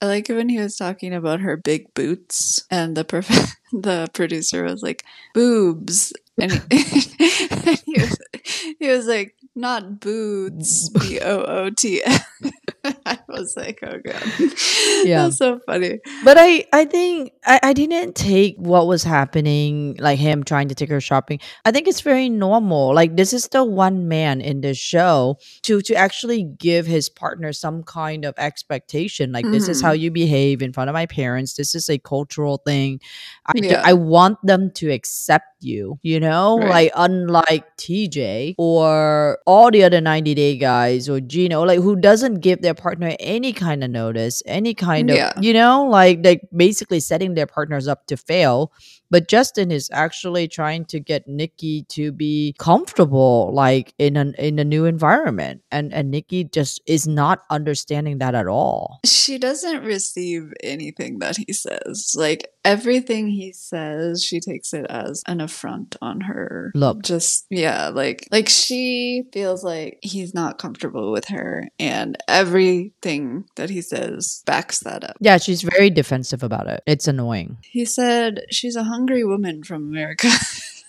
[0.00, 4.64] I like when he was talking about her big boots, and the prof- the producer
[4.64, 5.04] was like
[5.34, 6.58] boobs, and he,
[7.50, 8.18] and he was
[8.78, 12.02] he was like not boots, b o o t.
[13.04, 14.22] I was like, oh god,
[15.02, 15.24] Yeah.
[15.24, 15.98] that's so funny.
[16.24, 20.74] But I, I think I, I didn't take what was happening, like him trying to
[20.74, 21.40] take her shopping.
[21.64, 22.94] I think it's very normal.
[22.94, 27.52] Like this is the one man in this show to to actually give his partner
[27.52, 29.32] some kind of expectation.
[29.32, 30.02] Like this is how mm-hmm.
[30.02, 31.54] you behave in front of my parents.
[31.54, 33.00] This is a cultural thing.
[33.46, 33.82] I, Yeah.
[33.84, 36.58] I want them to accept you, you know?
[36.58, 36.68] Right.
[36.70, 42.40] Like, unlike TJ or all the other 90 Day guys or Gino, like, who doesn't
[42.40, 45.32] give their partner any kind of notice, any kind of, Yeah.
[45.40, 48.72] you know, like, like basically setting their partners up to fail.
[49.10, 54.58] But Justin is actually trying to get Nikki to be comfortable, like in an in
[54.58, 59.00] a new environment, and and Nikki just is not understanding that at all.
[59.04, 62.14] She doesn't receive anything that he says.
[62.16, 66.72] Like everything he says, she takes it as an affront on her.
[66.74, 67.02] Look.
[67.02, 73.70] Just yeah, like like she feels like he's not comfortable with her and everything that
[73.70, 75.16] he says backs that up.
[75.20, 76.82] Yeah, she's very defensive about it.
[76.86, 77.58] It's annoying.
[77.62, 80.28] He said she's a hungry woman from America.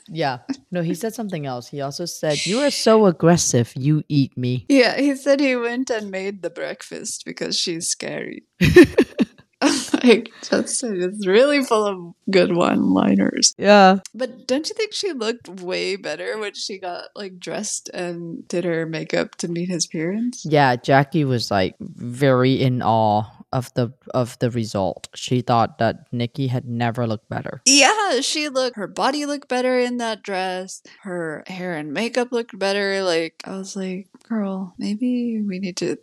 [0.09, 0.37] Yeah.
[0.71, 1.67] No, he said something else.
[1.67, 3.73] He also said, "You are so aggressive.
[3.75, 8.45] You eat me." yeah, he said he went and made the breakfast because she's scary.
[10.03, 13.53] like Justin is really full of good one-liners.
[13.57, 13.99] Yeah.
[14.15, 18.63] But don't you think she looked way better when she got like dressed and did
[18.63, 20.45] her makeup to meet his parents?
[20.45, 23.25] Yeah, Jackie was like very in awe
[23.57, 25.09] of the of the result.
[25.15, 27.61] She thought that Nikki had never looked better.
[27.65, 30.81] Yeah, she looked her body looked better in that dress.
[31.01, 33.03] Her hair and makeup looked better.
[33.03, 35.97] Like I was like, girl, maybe we need to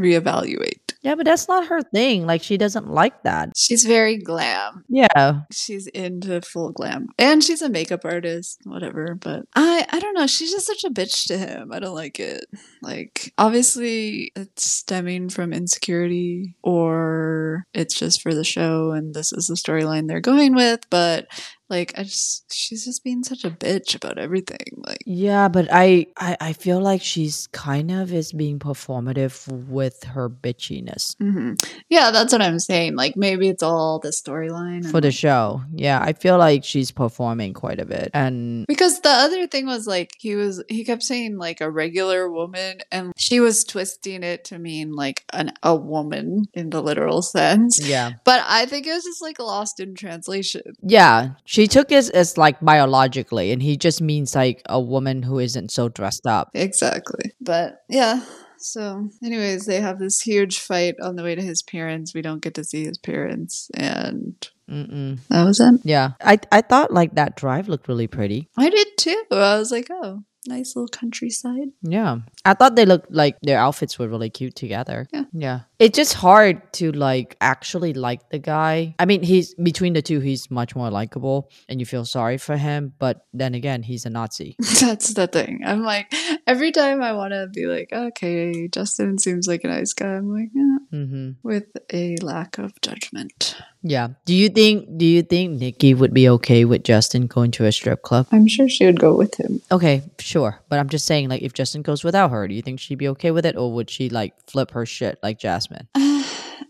[0.00, 0.94] reevaluate.
[1.02, 2.26] Yeah, but that's not her thing.
[2.26, 3.52] Like she doesn't like that.
[3.56, 4.84] She's very glam.
[4.88, 5.42] Yeah.
[5.50, 7.08] She's into full glam.
[7.18, 10.90] And she's a makeup artist, whatever, but I I don't know, she's just such a
[10.90, 11.72] bitch to him.
[11.72, 12.44] I don't like it.
[12.82, 19.46] Like obviously it's stemming from insecurity or it's just for the show and this is
[19.46, 21.28] the storyline they're going with, but
[21.70, 24.58] like I just she's just being such a bitch about everything.
[24.76, 30.04] Like Yeah, but I, I I feel like she's kind of is being performative with
[30.04, 31.60] her bitchiness mhm.
[31.88, 32.96] Yeah, that's what I'm saying.
[32.96, 35.62] Like maybe it's all the storyline for the show.
[35.74, 38.10] Yeah, I feel like she's performing quite a bit.
[38.14, 42.30] And Because the other thing was like he was he kept saying like a regular
[42.30, 47.22] woman and she was twisting it to mean like an a woman in the literal
[47.22, 47.78] sense.
[47.82, 48.12] yeah.
[48.24, 50.62] But I think it was just like lost in translation.
[50.82, 55.38] Yeah, she took it as like biologically, and he just means like a woman who
[55.38, 56.50] isn't so dressed up.
[56.54, 57.32] Exactly.
[57.40, 58.24] But yeah.
[58.58, 62.14] So anyways, they have this huge fight on the way to his parents.
[62.14, 64.34] We don't get to see his parents and
[64.70, 65.18] Mm-mm.
[65.28, 65.80] that was it.
[65.82, 68.48] Yeah, I I thought like that drive looked really pretty.
[68.56, 69.24] I did too.
[69.32, 71.68] I was like, oh, nice little countryside.
[71.82, 75.08] Yeah, I thought they looked like their outfits were really cute together.
[75.12, 75.24] Yeah.
[75.32, 75.60] yeah.
[75.78, 78.94] It's just hard to like actually like the guy.
[78.98, 82.56] I mean, he's between the two, he's much more likable, and you feel sorry for
[82.56, 82.92] him.
[82.98, 84.56] But then again, he's a Nazi.
[84.80, 85.60] That's the thing.
[85.64, 86.12] I'm like,
[86.46, 90.14] every time I want to be like, okay, Justin seems like a nice guy.
[90.14, 93.56] I'm like, yeah, hmm with a lack of judgment.
[93.82, 94.08] Yeah.
[94.26, 94.98] Do you think?
[94.98, 98.26] Do you think Nikki would be okay with Justin going to a strip club?
[98.30, 99.62] I'm sure she would go with him.
[99.72, 100.60] Okay, sure.
[100.68, 103.08] But I'm just saying, like, if Justin goes without her, do you think she'd be
[103.08, 105.88] okay with it, or would she like flip her shit like Jasmine?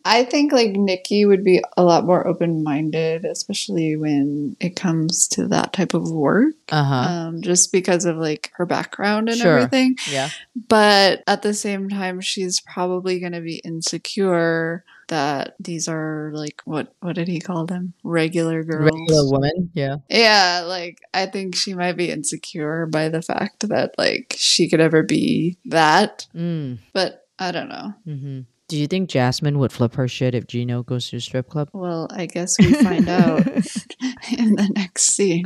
[0.03, 5.29] I think like Nikki would be a lot more open minded, especially when it comes
[5.29, 6.55] to that type of work.
[6.71, 6.95] Uh huh.
[7.13, 9.59] Um, just because of like her background and Sure.
[9.59, 9.97] everything.
[10.11, 10.31] yeah.
[10.69, 16.63] But at the same time, she's probably going to be insecure that these are like
[16.65, 17.93] what what did he call them?
[18.03, 18.91] Regular girls.
[18.95, 19.71] Regular woman.
[19.75, 19.97] Yeah.
[20.09, 24.81] Yeah, like I think she might be insecure by the fact that like she could
[24.81, 26.79] ever be that, Mm.
[26.95, 27.93] but I don't know.
[28.05, 31.49] hmm Do you think Jasmine would flip her shit if Gino goes to a strip
[31.49, 31.69] club?
[31.73, 33.47] Well, I guess we find out
[34.39, 35.45] in the next scene.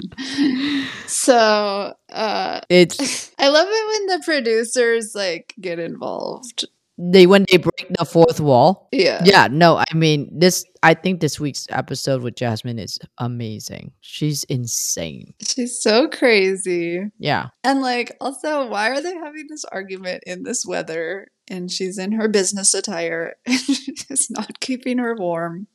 [1.07, 6.67] So, uh It's I love it when the producers like get involved.
[6.97, 8.89] They when they break the fourth wall.
[8.93, 9.21] Yeah.
[9.25, 10.65] Yeah, no, I mean this.
[10.83, 13.93] I think this week's episode with Jasmine is amazing.
[14.01, 15.35] She's insane.
[15.47, 17.03] She's so crazy.
[17.19, 21.99] Yeah, And like also why are they having this argument in this weather and she's
[21.99, 25.67] in her business attire and she's not keeping her warm.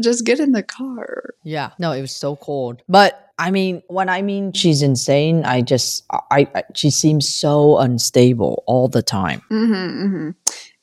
[0.00, 1.34] Just get in the car.
[1.44, 1.70] yeah.
[1.78, 2.82] No, it was so cold.
[2.88, 7.78] But I mean, when I mean she's insane, I just I, I she seems so
[7.78, 9.42] unstable all the time.
[9.50, 10.30] Mm-hmm, mm-hmm.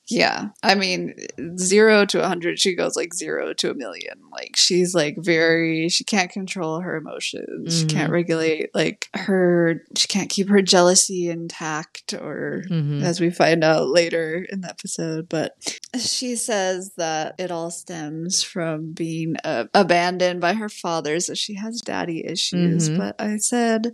[0.09, 0.49] Yeah.
[0.63, 1.15] I mean,
[1.57, 4.19] zero to a 100, she goes like zero to a million.
[4.31, 7.79] Like, she's like very, she can't control her emotions.
[7.79, 13.03] She can't regulate like her, she can't keep her jealousy intact, or Mhm.
[13.03, 15.29] as we find out later in the episode.
[15.29, 21.19] But she says that it all stems from being uh, abandoned by her father.
[21.19, 22.89] So she has daddy issues.
[22.89, 22.97] Mhm.
[22.97, 23.91] But I said,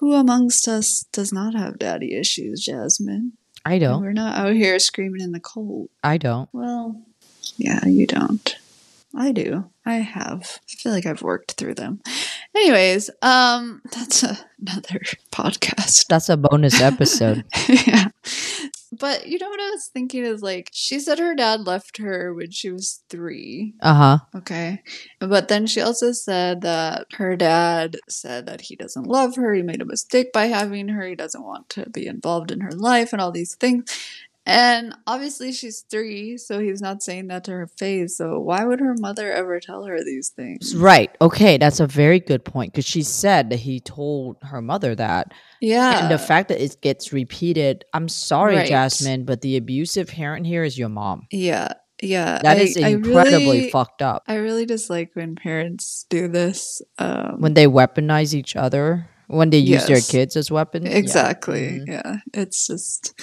[0.00, 3.32] who amongst us does not have daddy issues, Jasmine?
[3.64, 4.02] I don't.
[4.02, 5.88] We're not out here screaming in the cold.
[6.02, 6.48] I don't.
[6.52, 7.00] Well,
[7.56, 8.56] yeah, you don't.
[9.14, 9.64] I do.
[9.84, 10.60] I have.
[10.70, 12.00] I feel like I've worked through them.
[12.54, 15.00] Anyways, um, that's a, another
[15.32, 16.06] podcast.
[16.06, 17.44] That's a bonus episode.
[17.68, 18.08] yeah.
[18.98, 22.34] But you know what I was thinking is like she said her dad left her
[22.34, 23.74] when she was three.
[23.80, 24.18] Uh huh.
[24.36, 24.82] Okay.
[25.18, 29.54] But then she also said that her dad said that he doesn't love her.
[29.54, 31.06] He made a mistake by having her.
[31.06, 33.84] He doesn't want to be involved in her life and all these things.
[34.44, 38.16] And obviously she's three, so he's not saying that to her face.
[38.16, 40.74] So why would her mother ever tell her these things?
[40.74, 41.14] Right.
[41.20, 41.58] Okay.
[41.58, 45.32] That's a very good point because she said that he told her mother that.
[45.60, 46.02] Yeah.
[46.02, 48.68] And the fact that it gets repeated, I'm sorry, Right.
[48.68, 51.26] Jasmine, but the abusive parent here is your mom.
[51.30, 51.74] yeah.
[52.02, 52.40] Yeah.
[52.42, 54.24] That I- is incredibly really- fucked up.
[54.26, 56.82] I really dislike when parents do this.
[56.98, 60.86] Um, When they weaponize each other, when they use their kids as weapons.
[60.86, 60.96] Yeah.
[60.96, 61.78] Exactly.
[61.78, 61.84] Mhm.
[61.86, 62.16] Yeah.
[62.34, 63.14] It's just,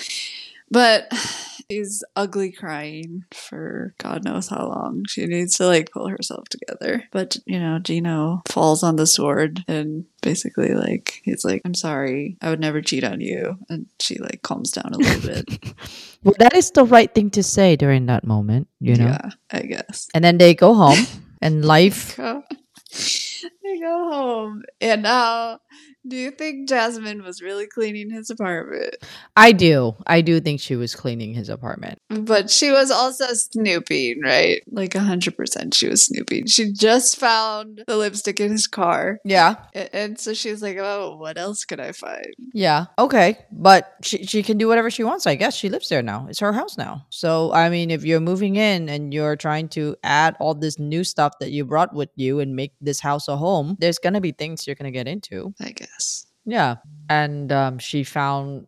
[0.72, 1.12] but
[1.72, 5.06] she's ugly crying for God knows how long.
[5.08, 7.04] She needs to like pull herself together.
[7.12, 12.38] But, you know, Gino falls on the sword and basically, like, he's like, I'm sorry.
[12.42, 13.58] I would never cheat on you.
[13.70, 15.76] And she like calms down a little bit.
[16.22, 19.06] Well, that is the right thing to say during that moment, you know?
[19.06, 20.10] Yeah, I guess.
[20.14, 21.00] And then they go home
[21.42, 22.18] and life.
[22.18, 24.64] They go home.
[24.82, 25.62] And now,
[26.10, 28.96] do you think Jasmine was really cleaning his apartment?
[29.36, 29.96] I do.
[30.08, 32.00] I do think she was cleaning his apartment.
[32.10, 34.62] But she was also snooping, right?
[34.72, 36.48] Like 100% she was snooping.
[36.48, 39.20] She just found the lipstick in his car.
[39.24, 39.56] Yeah.
[39.76, 42.34] a- And so she's like, oh, what else could I find?
[42.54, 42.86] Yeah.
[42.98, 43.38] Okay.
[43.52, 45.56] But she, she can do whatever she wants, I guess.
[45.56, 46.28] She lives there now.
[46.30, 47.06] It's her house now.
[47.10, 51.04] So, I mean, if you're moving in and you're trying to add all this new
[51.04, 54.22] stuff that you brought with you and make this house a home, there's going to
[54.22, 55.54] be things you're going to get into.
[55.62, 55.99] I guess.
[56.46, 56.78] Yeah.
[57.10, 58.68] And um, she found,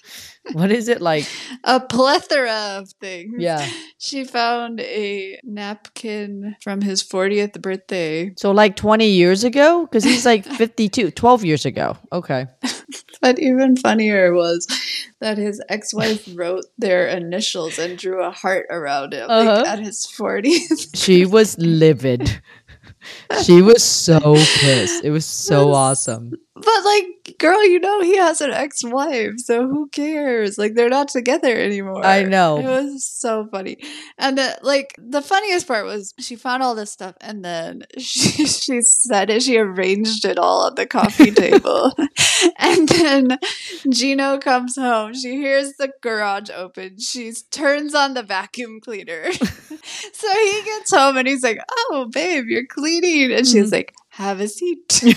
[0.52, 1.26] what is it like?
[1.64, 3.34] A plethora of things.
[3.38, 3.68] Yeah.
[3.98, 8.32] She found a napkin from his 40th birthday.
[8.36, 9.82] So, like 20 years ago?
[9.86, 11.96] Because he's like 52, 12 years ago.
[12.12, 12.46] Okay.
[13.20, 14.64] But even funnier was
[15.20, 19.64] that his ex wife wrote their initials and drew a heart around him like, Uh-huh.
[19.66, 20.94] at his 40th.
[20.96, 22.40] She was livid.
[23.44, 25.04] She was so pissed.
[25.04, 26.32] It was so awesome.
[26.54, 30.58] But like, girl, you know he has an ex-wife, so who cares?
[30.58, 32.04] Like, they're not together anymore.
[32.04, 32.58] I know.
[32.58, 33.78] It was so funny,
[34.18, 38.46] and the, like the funniest part was she found all this stuff, and then she
[38.46, 39.42] she said it.
[39.42, 41.92] She arranged it all on the coffee table,
[42.58, 43.38] and then
[43.92, 45.14] Gino comes home.
[45.14, 46.98] She hears the garage open.
[46.98, 49.30] She turns on the vacuum cleaner.
[50.12, 51.58] so he gets home and he's like,
[51.90, 53.72] "Oh, babe, you're cleaning," and she's Mhm.
[53.72, 55.02] like, "Have a seat."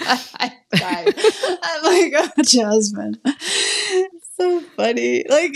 [0.02, 1.14] I died.
[1.62, 3.16] I'm like, oh, Jasmine.
[4.38, 5.24] so funny.
[5.28, 5.52] Like,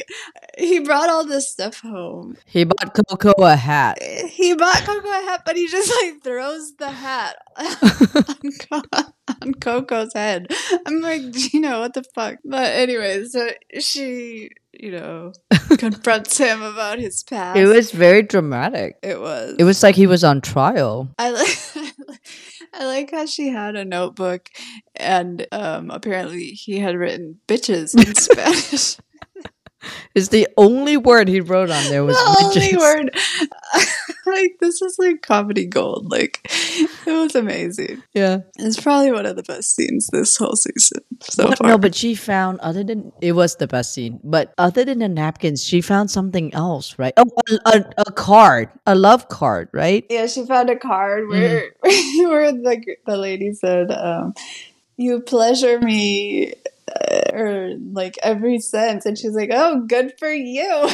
[0.59, 2.37] he brought all this stuff home.
[2.45, 4.03] He bought Coco a hat.
[4.03, 9.03] He bought Coco a hat, but he just like throws the hat on, Co-
[9.43, 10.49] on Coco's head.
[10.87, 12.37] I'm like, Gino, what the fuck?
[12.45, 13.49] But anyway, so
[13.80, 14.51] she,
[14.85, 15.32] you know,
[15.78, 17.59] confronts him about his past.
[17.59, 18.97] It was very dramatic.
[19.03, 19.57] It was.
[19.59, 21.09] It was like he was on trial.
[21.18, 21.59] I like
[22.74, 24.51] I like how she had a notebook
[24.95, 28.99] and um apparently he had written bitches in Spanish.
[30.14, 32.78] It's the only word he wrote on there was the only bitches.
[32.78, 33.11] word.
[34.27, 36.11] like this is like comedy gold.
[36.11, 38.03] Like it was amazing.
[38.12, 38.39] Yeah.
[38.59, 41.68] It's probably one of the best scenes this whole season so But far.
[41.68, 44.20] no, but she found other than it was the best scene.
[44.25, 47.12] But other than the napkins, she found something else, right?
[47.16, 50.05] Oh, a, a, a card, a love card, right?
[50.11, 54.35] yeah, she found a card where where the the lady said, um,
[54.97, 56.55] "You pleasure me."
[56.87, 60.89] Uh, or like every sense, and she's like, "Oh, good for you."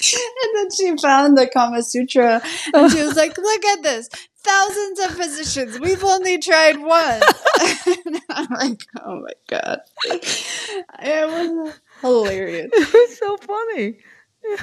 [0.42, 2.40] And then she found the Kama Sutra,
[2.74, 4.08] and she was like, "Look at this,
[4.42, 5.78] thousands of positions.
[5.80, 7.20] We've only tried one."
[8.06, 9.80] and I'm like, "Oh my god!"
[11.02, 12.70] It was hilarious.
[12.72, 13.98] it was so funny.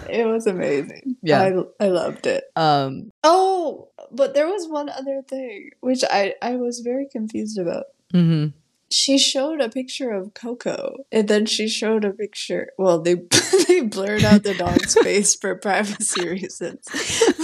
[0.10, 1.18] It was amazing.
[1.22, 1.42] Yeah.
[1.80, 2.46] I I loved it.
[2.56, 3.12] Um.
[3.24, 7.86] Oh, but there was one other thing which I I was very confused about.
[8.14, 8.54] mhm.
[8.90, 12.70] She showed a picture of Coco, and then she showed a picture.
[12.78, 13.16] Well, they
[13.68, 16.86] they blurred out the dog's face for privacy reasons,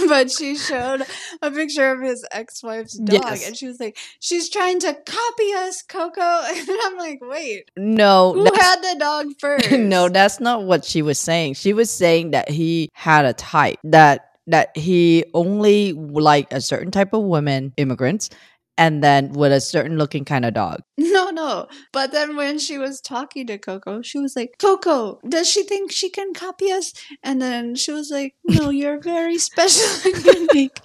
[0.08, 1.02] but she showed
[1.42, 3.46] a picture of his ex-wife's dog, Yes.
[3.46, 6.20] and she was like, "She's trying to copy us, Coco."
[6.54, 9.70] And I'm like, "Wait, No, who had the dog first?
[9.70, 11.54] no, that's not what she was saying.
[11.54, 16.90] She was saying that he had a type that that he only liked a certain
[16.90, 18.28] type of women, immigrants,
[18.76, 20.80] and then with a certain looking kind of dog.
[21.14, 21.68] No, no.
[21.92, 25.92] But then when she was talking to Coco, she was like, Coco, does she think
[25.92, 26.92] she can copy us?
[27.22, 30.80] And then she was like, No, you're very special and unique.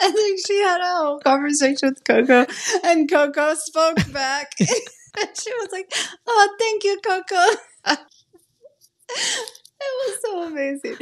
[0.00, 2.46] and then she had a whole conversation with Coco,
[2.84, 4.52] and Coco spoke back.
[4.60, 5.92] and she was like,
[6.26, 7.96] Oh, thank you, Coco.
[9.80, 10.96] It was so amazing.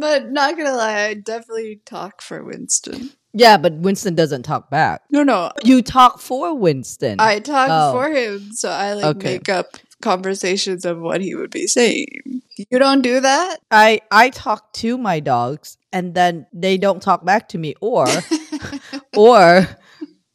[0.00, 3.10] But not gonna lie, I definitely talk for Winston.
[3.34, 5.02] Yeah, but Winston doesn't talk back.
[5.10, 7.18] No, no, You talk for Winston.
[7.18, 7.92] I talk Oh.
[7.92, 9.34] for him, so I like Okay.
[9.34, 12.42] make up conversations of what he would be saying.
[12.70, 13.58] You don't do that?
[13.70, 18.06] I I talk to my dogs and then they don't talk back to me or
[19.16, 19.66] or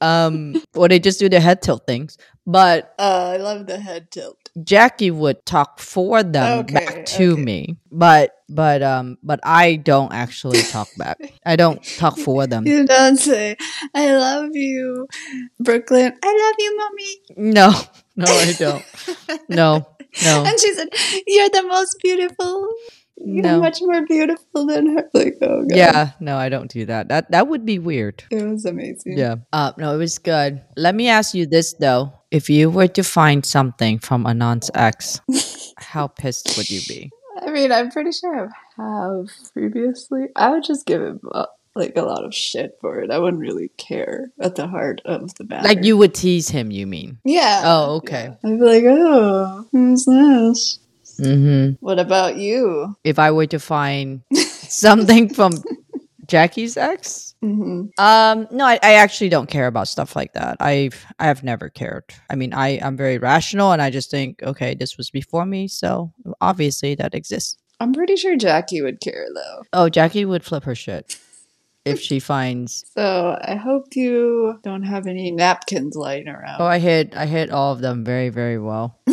[0.02, 2.18] um or they just do their head tilt things.
[2.46, 4.47] But Uh, I love the head tilt.
[4.64, 7.42] Jackie would talk for them Okay, back to okay.
[7.42, 7.78] me.
[7.92, 11.18] But but um but I don't actually talk back.
[11.46, 12.66] I don't talk for them.
[12.68, 13.56] You don't say,
[13.94, 15.08] I love you,
[15.60, 16.14] Brooklyn.
[16.24, 17.54] I love you, mommy.
[17.54, 17.72] No.
[18.16, 18.86] No, I don't.
[19.50, 19.86] No.
[20.24, 20.44] No.
[20.48, 20.90] And she said,
[21.28, 22.68] You're the most beautiful.
[23.18, 23.60] You're No.
[23.60, 25.10] much more beautiful than her.
[25.14, 25.76] Like, oh, God.
[25.76, 27.10] Yeah, no, I don't do that.
[27.10, 28.24] That that would be weird.
[28.32, 29.18] It was amazing.
[29.18, 29.36] Yeah.
[29.54, 30.62] Uh, no, it was good.
[30.78, 35.22] Let me ask you this though: If you were to find something from Anand's ex,
[35.78, 37.12] how pissed would you be?
[37.42, 40.28] I mean, I'm pretty sure I have previously.
[40.36, 43.12] I would just give him uh, like a lot of shit for it.
[43.12, 45.68] I wouldn't really care at the heart of the matter.
[45.68, 47.20] Like you would tease him, you mean?
[47.24, 47.62] Yeah.
[47.64, 48.36] Oh, okay.
[48.44, 48.50] Yeah.
[48.50, 50.80] I'd be like, oh, who's this?
[51.20, 51.76] Mm-hmm.
[51.80, 52.96] What about you?
[53.04, 55.54] If I were to find something from
[56.28, 60.58] Jackie's ex, hmm um, no, I, I actually don't care about stuff like that.
[60.60, 62.04] I've I have never cared.
[62.30, 65.68] I mean, I I'm very rational, and I just think, okay, this was before me,
[65.68, 66.12] so
[66.42, 67.58] obviously that exists.
[67.80, 69.64] I'm pretty sure Jackie would care though.
[69.74, 71.18] Oh, Jackie would flip her shit
[71.86, 76.60] if she finds So I hope you don't have any napkins lying around.
[76.60, 79.00] Oh, I hit I hit all of them very very well.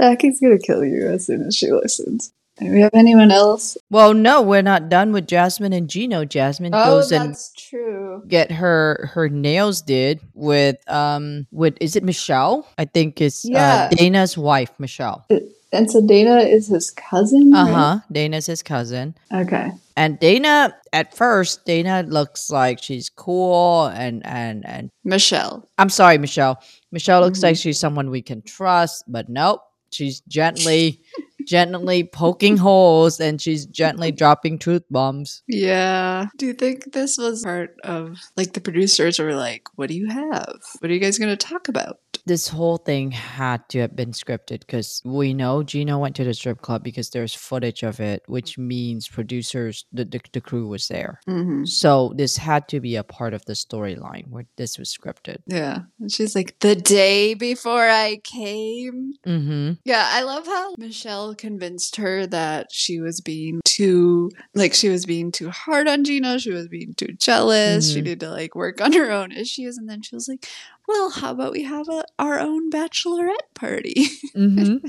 [0.00, 2.32] Jackie's gonna kill you as soon as she listens.
[2.58, 3.76] Do we have anyone else?
[3.90, 6.24] Well, no, we're not done with Jasmine and Gino.
[6.24, 8.22] Jasmine Oh, goes and that's true.
[8.26, 12.66] get her her nails did with um with is it Michelle?
[12.78, 13.88] I think it's Yeah.
[13.92, 15.26] uh, Dana's wife, Michelle.
[15.72, 17.52] And so Dana is his cousin.
[17.54, 17.72] Uh right?
[17.74, 17.98] huh.
[18.10, 19.14] Dana's his cousin.
[19.34, 19.72] Okay.
[19.98, 25.68] And Dana, at first, Dana looks like she's cool and and and Michelle.
[25.76, 26.62] I'm sorry, Michelle.
[26.92, 27.42] Michelle looks Mhm.
[27.42, 29.60] like she's someone we can trust, but nope.
[29.90, 31.00] She's gently,
[31.46, 35.42] gently poking holes and she's gently dropping truth bombs.
[35.48, 36.26] Yeah.
[36.36, 40.08] Do you think this was part of like the producers were like, what do you
[40.08, 40.60] have?
[40.80, 42.00] What are you guys gonna talk about?
[42.26, 46.34] This whole thing had to have been scripted because we know Gino went to the
[46.34, 50.88] strip club because there's footage of it, which means producers, the, the, the crew was
[50.88, 51.20] there.
[51.28, 51.64] Mm-hmm.
[51.66, 55.38] So this had to be a part of the storyline where this was scripted.
[55.46, 55.82] Yeah.
[56.00, 59.14] And she's like, the day before I came.
[59.24, 59.72] Mm-hmm.
[59.84, 65.06] Yeah, I love how Michelle convinced her that she was being too like she was
[65.06, 68.04] being too hard on Gino, she was being too jealous, she Mhm.
[68.04, 70.48] needed to like work on her own issues, and then she was like,
[70.88, 74.06] Well, how about we have a, our own bachelorette party?
[74.36, 74.86] Mm-hmm.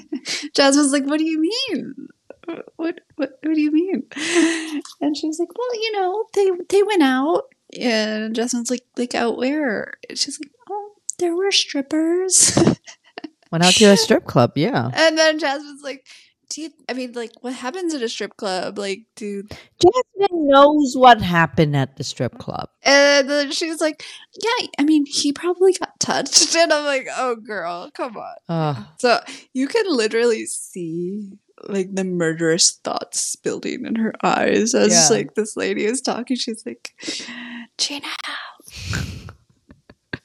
[0.57, 2.07] Was like, What do you mean?
[2.45, 4.03] What what what do you mean?
[5.01, 7.43] And she was like, Well, you know, they they went out
[7.77, 9.95] and Jasmine's like, like out where?
[10.09, 12.57] And she's like, Oh, there were strippers.
[13.51, 14.89] Went out to a strip club, yeah.
[14.93, 16.05] And then Jasmine's like,
[16.49, 18.77] do you, I mean, like, what happens at a strip club?
[18.77, 19.43] Like, do,
[19.81, 22.69] Jasmine knows what happened at the strip club.
[22.83, 24.03] and then she's like,
[24.41, 26.55] yeah, I mean, he probably got touched.
[26.57, 28.35] And I'm like, oh, girl, come on.
[28.49, 28.85] Ugh.
[28.99, 29.19] So
[29.53, 31.31] you can literally see,
[31.67, 35.15] like, the murderous thoughts building in her eyes as, Yeah.
[35.17, 36.37] like, this lady is talking.
[36.37, 36.93] She's like,
[37.77, 38.07] Gina.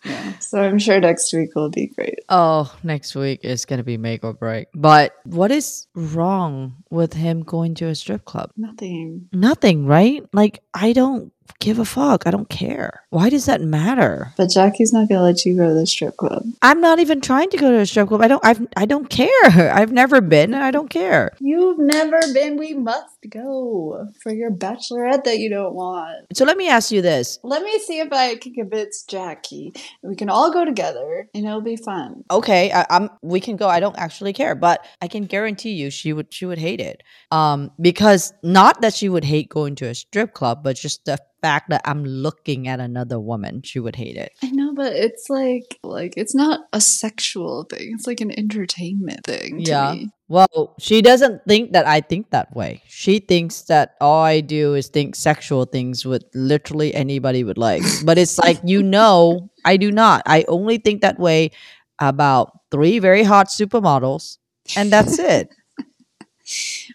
[0.04, 0.32] yeah.
[0.40, 2.20] So I'm sure next week will be great.
[2.28, 4.68] Oh, next week is gonna be make or break.
[4.74, 8.50] But what is wrong with him going to a strip club?
[8.56, 9.28] Nothing.
[9.32, 10.24] Nothing, right?
[10.32, 12.26] Like I don't give a fuck.
[12.26, 13.02] I don't care.
[13.10, 14.32] Why does that matter?
[14.36, 16.44] But Jackie's not going to let you go to the strip club.
[16.62, 18.20] I'm not even trying to go to a strip club.
[18.22, 18.44] I don't.
[18.44, 18.66] I've.
[18.76, 19.30] I don't care.
[19.44, 21.32] I've never been, and I don't care.
[21.40, 22.56] You've never been.
[22.56, 26.26] We must go for your bachelorette that you don't want.
[26.36, 27.38] So let me ask you this.
[27.42, 29.74] Let me see if I can convince Jackie.
[30.02, 32.24] We can all go together and it'll be fun.
[32.30, 33.10] Okay, I, I'm.
[33.22, 33.68] We can go.
[33.68, 36.32] I don't actually care, but I can guarantee you, she would.
[36.32, 37.02] She would hate it.
[37.30, 41.18] Um, because not that she would hate going to a strip club, but just the
[41.42, 44.32] fact that I'm looking at another woman, she would hate it.
[44.42, 47.90] I know, but it's like like it's not a sexual thing.
[47.94, 49.64] It's like an entertainment thing.
[49.64, 49.92] To Yeah.
[49.94, 50.10] Me.
[50.28, 52.82] Well, she doesn't think that I think that way.
[52.86, 57.82] She thinks that all I do is think sexual things with literally anybody would like.
[58.04, 60.22] But it's like, you know, I do not.
[60.24, 61.50] I only think that way
[61.98, 64.38] about three very hot supermodels,
[64.74, 65.50] and that's it.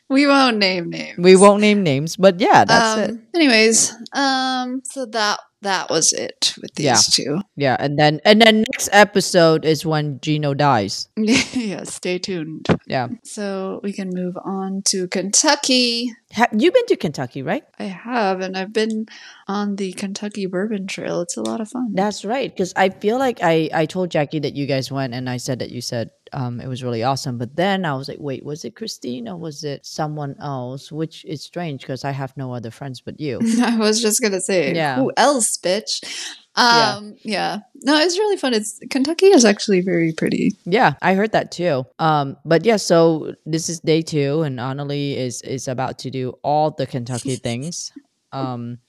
[0.09, 1.17] We won't name names.
[1.17, 3.09] we won't name names, but yeah, that's it.
[3.11, 7.01] um, Anyways, um, so that that was it with these Yeah.
[7.11, 7.41] two.
[7.57, 11.09] Yeah, and then and then next episode is when Gino dies.
[11.17, 12.67] yeah, stay tuned.
[12.87, 13.09] Yeah.
[13.25, 16.13] So we can move on to Kentucky.
[16.31, 17.63] Have you been to Kentucky, right?
[17.79, 19.07] I have, and I've been
[19.47, 21.19] on the Kentucky Bourbon Trail.
[21.21, 21.91] It's a lot of fun.
[21.95, 22.49] That's right.
[22.49, 25.59] Because I feel like I I told Jackie that you guys went, and I said
[25.59, 27.37] that you said um it was really awesome.
[27.37, 30.91] But then I was like, wait, was it Christine or was it someone else?
[30.91, 33.39] Which is strange because I have no other friends but you.
[33.61, 34.95] I was just gonna say, Yeah.
[34.97, 36.01] who else, bitch?
[36.57, 36.95] Yeah.
[36.95, 37.59] Um, yeah.
[37.83, 38.53] No, it's really fun.
[38.55, 40.53] It's Kentucky is actually very pretty.
[40.65, 41.85] yeah, I heard that too.
[41.99, 46.33] Um, but yeah, so this is day two, and Anali is is about to do
[46.43, 47.91] all the Kentucky things
[48.31, 48.79] um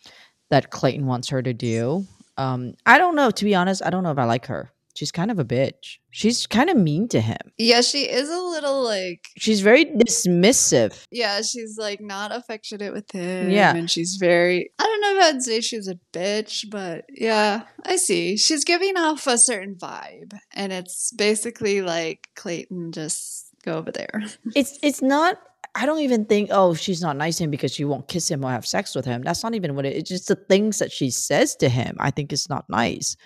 [0.51, 2.07] that Clayton wants her to do.
[2.39, 3.31] Um, I don't know.
[3.31, 4.71] To be honest, I don't know if I like her.
[4.99, 5.99] She's kind of a bitch.
[6.11, 7.39] She's kind of mean to him.
[7.57, 11.07] Yeah, she is a little like She's very dismissive.
[11.13, 13.49] yeah, she's like not affectionate with him.
[13.49, 13.77] Yeah.
[13.77, 17.95] And she's very I don't know if I'd say she's a bitch, but yeah, I
[17.95, 18.37] see.
[18.37, 20.33] She's giving off a certain vibe.
[20.53, 24.25] And it's basically like Clayton just go over there.
[24.57, 25.39] It's it's not.
[25.75, 26.49] I don't even think.
[26.51, 29.05] Oh, she's not nice to him because she won't kiss him or have sex with
[29.05, 29.23] him.
[29.23, 29.95] That's not even what it.
[29.95, 31.97] It's just the things that she says to him.
[32.01, 33.17] I think it's not nice.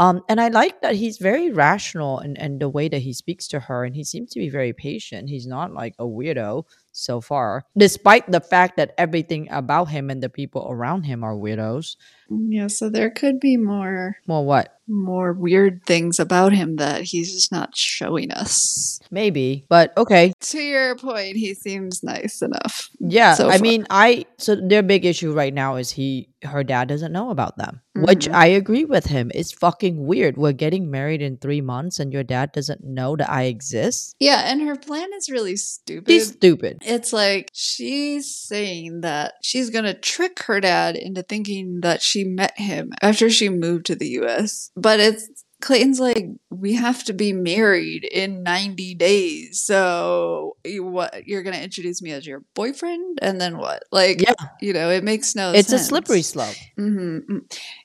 [0.00, 3.46] Um, and I like that he's very rational and and the way that he speaks
[3.48, 5.28] to her, and he seems to be very patient.
[5.28, 10.22] He's not like a weirdo so far, despite the fact that everything about him and
[10.22, 11.96] the people around him are weirdos.
[12.30, 14.76] Yeah, so there could be more Well, what?
[14.92, 18.98] more weird things about him that he's just not showing us.
[19.10, 20.32] Maybe, but okay.
[20.40, 22.88] To your point, he seems nice enough.
[22.98, 23.62] Yeah, so I far.
[23.62, 27.56] mean, I so their big issue right now is he her dad doesn't know about
[27.58, 28.34] them, which Mhm.
[28.34, 29.30] I agree with him.
[29.34, 30.36] It's fucking weird.
[30.38, 34.16] We're getting married in three months, and your dad doesn't know that I exist.
[34.18, 36.10] Yeah, and her plan is really stupid.
[36.10, 36.78] He's stupid.
[36.82, 42.19] It's like she's saying that she's going to trick her dad into thinking that she
[42.24, 44.70] met him after she moved to the US.
[44.76, 49.62] But it's Clayton's like, we have to be married in 90 days.
[49.62, 53.84] So you, what you're going to introduce me as your boyfriend and then what?
[53.92, 54.34] Like, Yeah.
[54.60, 55.82] you know, it makes no It's sense.
[55.82, 56.56] a slippery slope.
[56.76, 57.18] hmm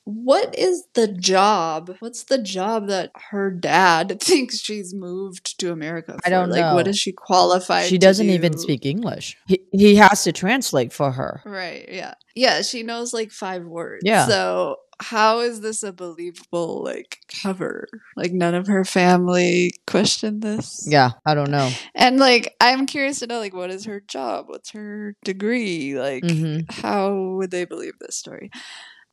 [0.04, 1.96] What is the job?
[2.00, 6.20] What's the job that her dad thinks she's moved to America for?
[6.26, 6.90] I don't like, what know.
[6.92, 7.86] is she qualified?
[7.88, 8.58] She doesn't even do?
[8.58, 9.38] speak English.
[9.48, 11.42] He he has to translate for her.
[11.46, 11.88] Right.
[11.90, 12.14] Yeah.
[12.36, 12.62] Yeah.
[12.62, 14.04] She knows like five words.
[14.06, 14.28] Yeah.
[14.28, 17.88] So how is this a believable like cover?
[18.16, 20.88] Like none of her family questioned this.
[20.88, 21.70] Yeah, I don't know.
[21.96, 24.46] And like I'm curious to know like what is her job?
[24.48, 25.98] What's her degree?
[26.00, 28.52] Like hmm how would they believe this story?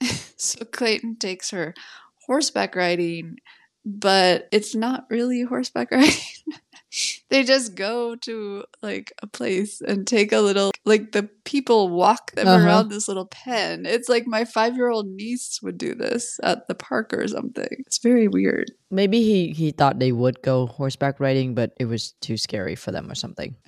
[0.36, 1.74] so Clayton takes her
[2.26, 3.36] horseback riding,
[3.84, 6.14] but it's not really horseback riding.
[7.30, 12.32] they just go to like a place and take a little like the people walk
[12.32, 12.64] them Uh-huh.
[12.66, 13.86] around this little pen.
[13.86, 17.68] It's like my 5-year-old niece would do this at the park or something.
[17.86, 18.70] It's very weird.
[18.90, 22.90] Maybe he he thought they would go horseback riding, but it was too scary for
[22.92, 23.56] them or something.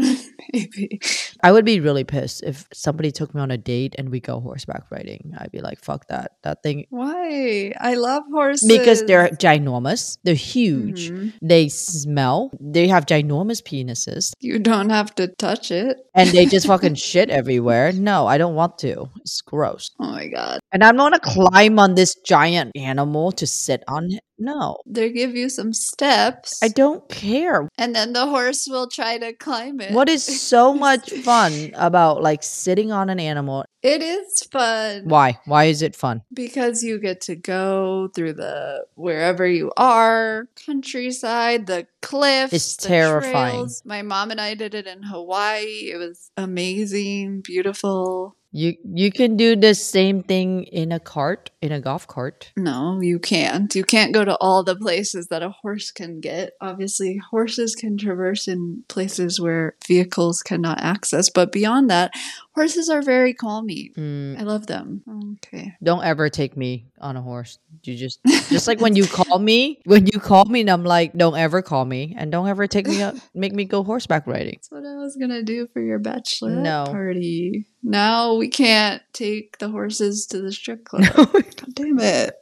[0.53, 1.01] Maybe.
[1.43, 4.41] I would be really pissed if somebody took me on a date and we go
[4.41, 5.35] horseback riding.
[5.39, 6.33] I'd be like, fuck that.
[6.43, 7.73] That thing Why?
[7.81, 8.67] I love horses.
[8.69, 11.33] because they're ginormous, they're huge, Mhm.
[11.43, 15.99] they smell, they have ginormous penises, You don't have to touch it.
[16.15, 17.93] and they just fucking shit everywhere.
[17.93, 19.09] No, I don't want to.
[19.21, 19.91] It's gross.
[20.01, 20.61] Oh my god.
[20.75, 24.25] And I'm not gonna climb on this giant animal to sit on it.
[24.37, 26.59] No, They give you some steps.
[26.61, 27.69] I don't care.
[27.79, 29.93] and then the horse will try to climb it.
[29.93, 33.65] What is so much fun about like sitting on an animal?
[33.83, 35.39] It is fun Why?
[35.45, 36.23] Why is it fun?
[36.33, 42.53] because you get to go through the wherever you are, countryside, the cliffs.
[42.53, 43.55] It's the terrifying.
[43.55, 43.83] trails.
[43.85, 45.93] My mom and I did it in Hawaii.
[45.93, 48.35] It was amazing, beautiful.
[48.57, 52.53] You you can do the same thing in a cart, in a golf cart.
[52.57, 53.75] No, you can't.
[53.75, 56.53] You can't go to all the places that a horse can get.
[56.61, 62.13] Obviously, horses can traverse in places where vehicles cannot access, but beyond that,
[62.55, 63.91] Horses are very calming.
[63.97, 65.03] Mm, I love them.
[65.45, 65.75] Okay.
[65.83, 67.59] don't ever take me on a horse.
[67.83, 71.15] You just just like when you call me, when you call me, and I'm like,
[71.15, 74.55] don't ever call me, and don't ever take me up, make me go horseback riding.
[74.55, 76.85] That's what I was gonna do for your bachelor No.
[76.87, 77.67] party.
[77.83, 81.05] Now we can't take the horses to the strip club.
[81.13, 81.45] God
[81.75, 82.35] damn it.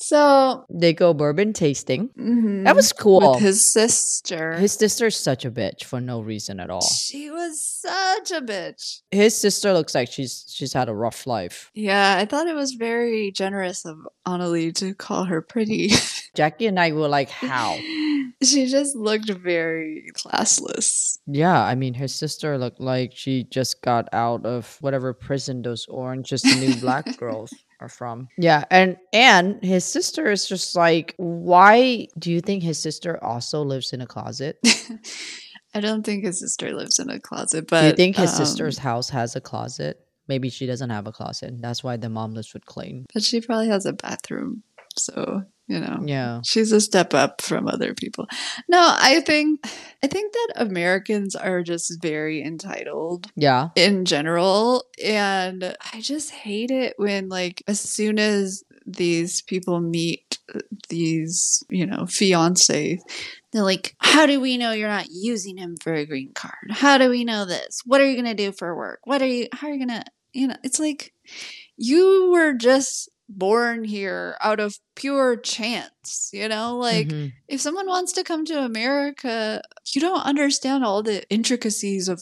[0.00, 2.08] So They go bourbon tasting.
[2.18, 3.32] mhm, That was cool.
[3.32, 4.54] with his sister.
[4.54, 6.80] His sister's such a bitch for no reason at all.
[6.82, 9.00] she was such a bitch.
[9.10, 11.70] His sister looks like she's she's had a rough life.
[11.74, 15.90] Yeah, I thought it was very generous of Anali to call her pretty.
[16.36, 17.76] Jackie and I were like, how?
[18.42, 21.18] she just looked very classless.
[21.26, 25.86] Yeah, I mean, her sister looked like she just got out of whatever prison those
[25.88, 28.28] orange the new black girls are from.
[28.38, 33.62] Yeah, and and his sister is just like, why do you think his sister also
[33.62, 34.58] lives in a closet?
[35.74, 38.36] I don't think his sister lives in a closet, but do you think his um,
[38.36, 40.04] sister's house has a closet?
[40.26, 41.60] Maybe she doesn't have a closet.
[41.60, 43.06] That's why the mom lives with Clayton.
[43.12, 44.62] But she probably has a bathroom,
[44.96, 46.00] so you know.
[46.04, 46.40] Yeah.
[46.44, 48.26] She's a step up from other people.
[48.68, 49.60] No, I think
[50.02, 53.68] I think that Americans are just very entitled Yeah.
[53.76, 60.38] in general and I just hate it when like as soon as these people meet
[60.54, 62.98] uh, these, you know, fiancés
[63.52, 66.70] they're like, how do we know you're not using him for a green card?
[66.70, 67.80] How do we know this?
[67.84, 69.00] What are you going to do for work?
[69.04, 71.12] What are you, how are you going to, you know, it's like
[71.76, 76.76] you were just born here out of pure chance, you know?
[76.78, 77.32] Like, Mhm.
[77.48, 79.62] if someone wants to come to America,
[79.94, 82.20] you don't understand all the intricacies of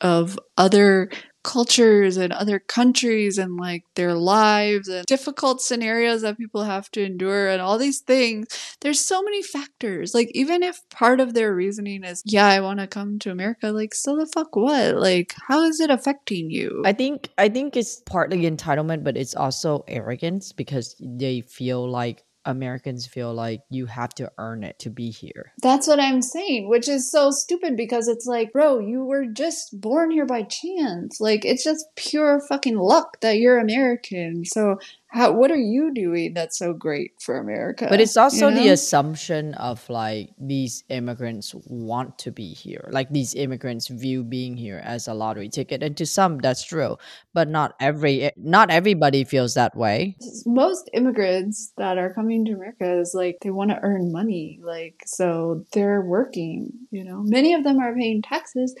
[0.00, 1.10] of other
[1.42, 7.02] cultures and other countries and like their lives and difficult scenarios that people have to
[7.02, 8.48] endure and all these things.
[8.80, 10.14] There's so many factors.
[10.14, 13.72] Like even if part of their reasoning is, yeah, I want to come to America,
[13.72, 14.96] like so the fuck what?
[14.96, 16.82] Like how is it affecting you?
[16.84, 22.24] I think I think it's partly entitlement, but it's also arrogance because they feel like
[22.50, 25.52] Americans feel like you have to earn it to be here.
[25.62, 29.80] That's what I'm saying, which is so stupid because it's like, bro, you were just
[29.80, 31.20] born here by chance.
[31.20, 34.44] Like, it's just pure fucking luck that you're American.
[34.44, 34.78] So,
[35.12, 37.86] how, what are you doing that's so great for America?
[37.90, 42.88] But it's also you the assumption of like these immigrants want to be here.
[42.92, 45.82] Like these immigrants view being here as a lottery ticket.
[45.82, 46.96] And to some that's true,
[47.34, 50.16] but not every eh, not everybody feels that way.
[50.46, 54.60] most immigrants that are coming to America is like they want to earn money.
[54.62, 57.22] Like, so they're working, you know.
[57.24, 58.76] Many of them are paying taxes.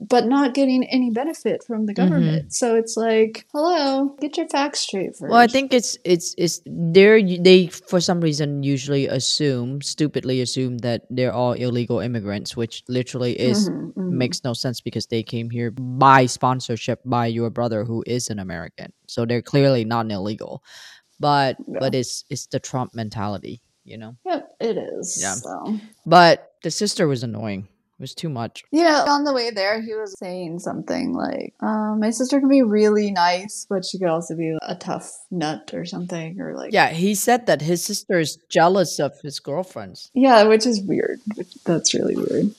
[0.00, 2.52] But not getting any benefit from the government.
[2.52, 5.30] So it's like, hello, get your facts straight first.
[5.30, 10.78] Well, I think it's it's it's they're they for some reason usually assume stupidly assume
[10.78, 14.10] that they're all illegal immigrants, which literally is Mhm, mhm.
[14.10, 18.40] makes no sense because they came here by sponsorship by your brother who is an
[18.40, 18.92] American.
[19.06, 20.64] So they're clearly not illegal.
[21.20, 24.16] But but it's it's the Trump mentality, you know.
[24.26, 25.18] Yep, it is.
[25.20, 25.34] Yeah.
[25.34, 25.78] So.
[26.06, 27.68] But the sister was annoying.
[28.00, 28.64] It was too much.
[28.70, 32.48] You know, on the way there, he was saying something like, um, "My sister can
[32.48, 36.72] be really nice, but she could also be a tough nut or something." Or like,
[36.72, 40.10] Yeah, he said that his sister is jealous of his girlfriends.
[40.14, 41.20] yeah, which is weird.
[41.66, 42.54] That's really weird.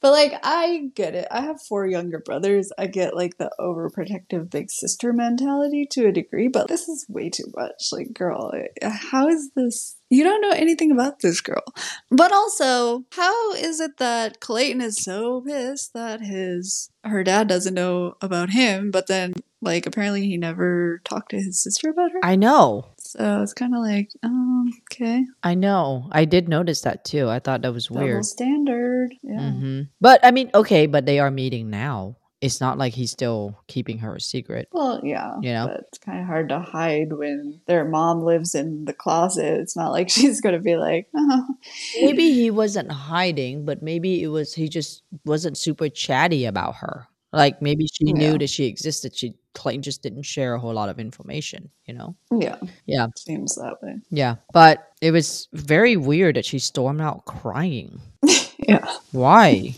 [0.00, 1.26] But like, I get it.
[1.30, 2.70] I have four younger brothers.
[2.78, 7.30] I get like the overprotective big sister mentality to a degree, but this is way
[7.30, 7.88] too much.
[7.92, 9.96] Like, girl, eh, how is this?
[10.10, 11.64] You don't know anything about this girl.
[12.10, 17.74] But also, how is it that Clayton is so pissed that his her dad doesn't
[17.74, 22.20] know about him, but then like apparently he never talked to his sister about her?
[22.22, 22.86] I know.
[23.08, 26.08] So it's kind of like, um, okay, I know.
[26.12, 27.28] I did notice that too.
[27.30, 28.24] I thought that was double weird.
[28.26, 29.14] standard.
[29.22, 29.50] Yeah.
[29.52, 32.16] hmm But I mean, okay, but they are meeting now.
[32.42, 34.68] It's not like he's still keeping her a secret.
[34.72, 35.74] Well, yeah, You know?
[35.78, 39.58] it's kind of hard to hide when their mom lives in the closet.
[39.60, 41.46] It's not like she's gonna be like, oh.
[42.02, 47.08] Maybe he wasn't hiding, but maybe it was he just wasn't super chatty about her.
[47.32, 48.12] Like maybe she Yeah.
[48.18, 49.16] knew that she existed.
[49.16, 52.14] She Clayton just didn't share a whole lot of information, you know?
[52.32, 53.06] yeah, Yeah.
[53.16, 53.96] seems that way.
[54.10, 54.36] Yeah.
[54.52, 58.00] But it was very weird that she stormed out crying.
[58.68, 59.74] Yeah, Why?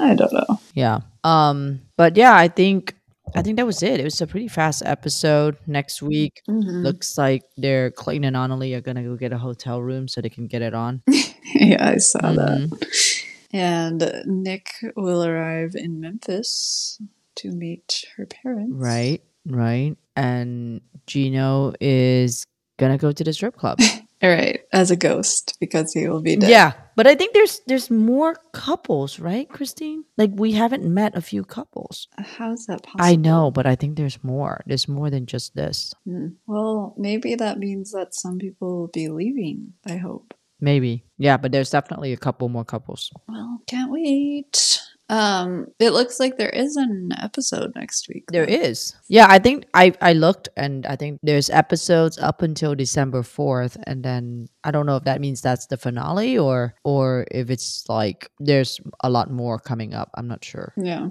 [0.00, 0.58] I don't know.
[0.74, 1.00] Yeah.
[1.22, 2.96] Um, but yeah, I think
[3.36, 4.00] I think that was it.
[4.00, 5.56] It was a pretty fast episode.
[5.68, 6.82] Next week, Mhm.
[6.82, 10.28] looks like they're Clayton and Anali are gonna go get a hotel room so they
[10.30, 11.02] can get it on.
[11.54, 12.70] yeah, I saw Mhm.
[12.70, 13.22] that.
[13.52, 16.98] And Nick will arrive in Memphis
[17.36, 18.72] to meet her parents.
[18.74, 19.96] Right, right.
[20.16, 22.44] And Gino is
[22.78, 23.78] gonna go to the strip club.
[24.22, 26.50] All right, as a ghost because he will be dead.
[26.50, 30.04] Yeah, but I think there's there's more couples, right, Christine?
[30.16, 32.08] Like we haven't met a few couples.
[32.18, 33.04] How's that possible?
[33.04, 34.62] I know, but I think there's more.
[34.66, 35.94] There's more than just this.
[36.04, 36.28] Hmm.
[36.46, 39.74] Well, maybe that means that some people will be leaving.
[39.86, 40.34] I hope.
[40.60, 41.04] Maybe.
[41.18, 43.10] Yeah, but there's definitely a couple more couples.
[43.28, 44.80] Well, can't wait.
[45.08, 48.24] Um, it looks like there is an episode next week.
[48.32, 48.94] There is.
[49.08, 53.76] Yeah, I think I I looked and I think there's episodes up until December 4th
[53.86, 57.84] and then I don't know if that means that's the finale or or if it's
[57.88, 60.10] like there's a lot more coming up.
[60.14, 60.72] I'm not sure.
[60.80, 61.08] Yeah.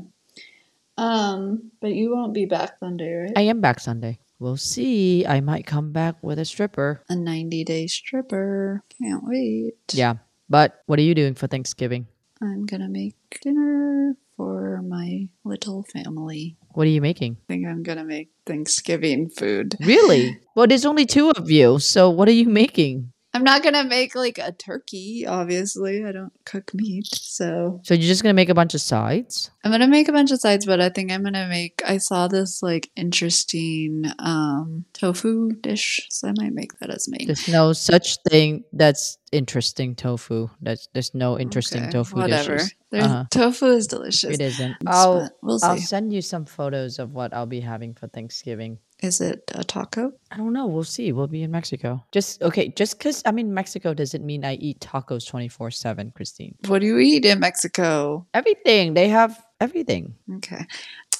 [0.98, 3.34] Um, but you won't be back Sunday, right?
[3.36, 4.20] I am back Sunday.
[4.39, 5.26] We'll see.
[5.26, 7.04] I might come back with a stripper.
[7.10, 8.84] a 90 day stripper.
[9.02, 9.76] Can't wait.
[9.94, 10.16] Yeah.
[10.50, 12.08] But what are you doing for Thanksgiving?
[12.42, 16.58] I'm gonna make dinner for my little family.
[16.74, 17.38] What are you making?
[17.44, 19.76] I think I'm gonna make Thanksgiving food.
[19.80, 20.39] Really?
[20.56, 21.78] well, there's only two of you.
[21.78, 23.12] So what are you making?
[23.34, 26.04] I'm not gonna make like a turkey, obviously.
[26.04, 27.08] I don't cook meat.
[27.12, 29.52] So So you're just to make a bunch of sides?
[29.64, 32.28] I'm gonna make a bunch of sides, but I think I'm gonna make I saw
[32.28, 37.28] this like interesting um tofu dish, so I might make that as main.
[37.28, 40.50] There's no such thing that's interesting tofu.
[40.62, 42.58] That's there's no interesting Okay, tofu whatever.
[42.58, 42.76] dishes.
[42.92, 43.24] There's, Uh-huh.
[43.32, 44.32] Tofu is delicious.
[44.38, 44.76] It isn't.
[44.86, 45.68] I'll we'll see.
[45.68, 48.80] I'll send you some photos of what I'll be having for Thanksgiving.
[49.02, 50.12] Is it a taco?
[50.30, 50.68] I don't know.
[50.68, 51.12] We'll see.
[51.12, 52.06] We'll be in Mexico.
[52.12, 52.70] Just okay.
[52.70, 56.56] Just because I'm in Mexico doesn't mean I eat tacos twenty four seven, Christine.
[56.68, 58.28] What do you eat in Mexico?
[58.34, 59.43] Everything they have.
[59.60, 60.14] Everything.
[60.36, 60.66] Okay.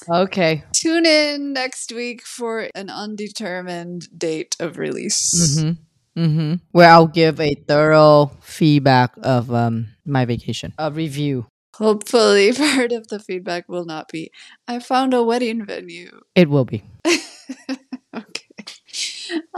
[0.08, 0.64] Okay.
[0.72, 5.58] Tune in next week for an undetermined date of release.
[5.58, 6.20] Mm-hmm.
[6.20, 6.54] Mm-hmm.
[6.72, 10.72] Where I'll give a thorough feedback of um my vacation.
[10.78, 11.46] A review.
[11.76, 14.30] Hopefully, part of the feedback will not be,
[14.68, 16.20] I found a wedding venue.
[16.34, 16.82] It will be.
[17.06, 18.46] okay.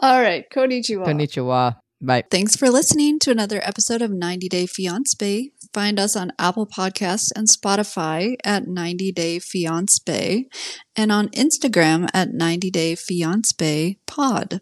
[0.02, 0.44] All right.
[0.50, 1.04] Konnichiwa.
[1.06, 1.76] Konnichiwa.
[2.00, 2.24] Bye.
[2.30, 5.50] Thanks for listening to another episode of 90 Day Fiance.
[5.72, 10.46] Find us on Apple Podcasts and Spotify at 90 Day Fiance
[10.94, 14.60] and on Instagram at 90 Day Fiance Pod.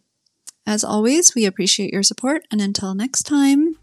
[0.65, 3.77] As always, we appreciate your support and until next time,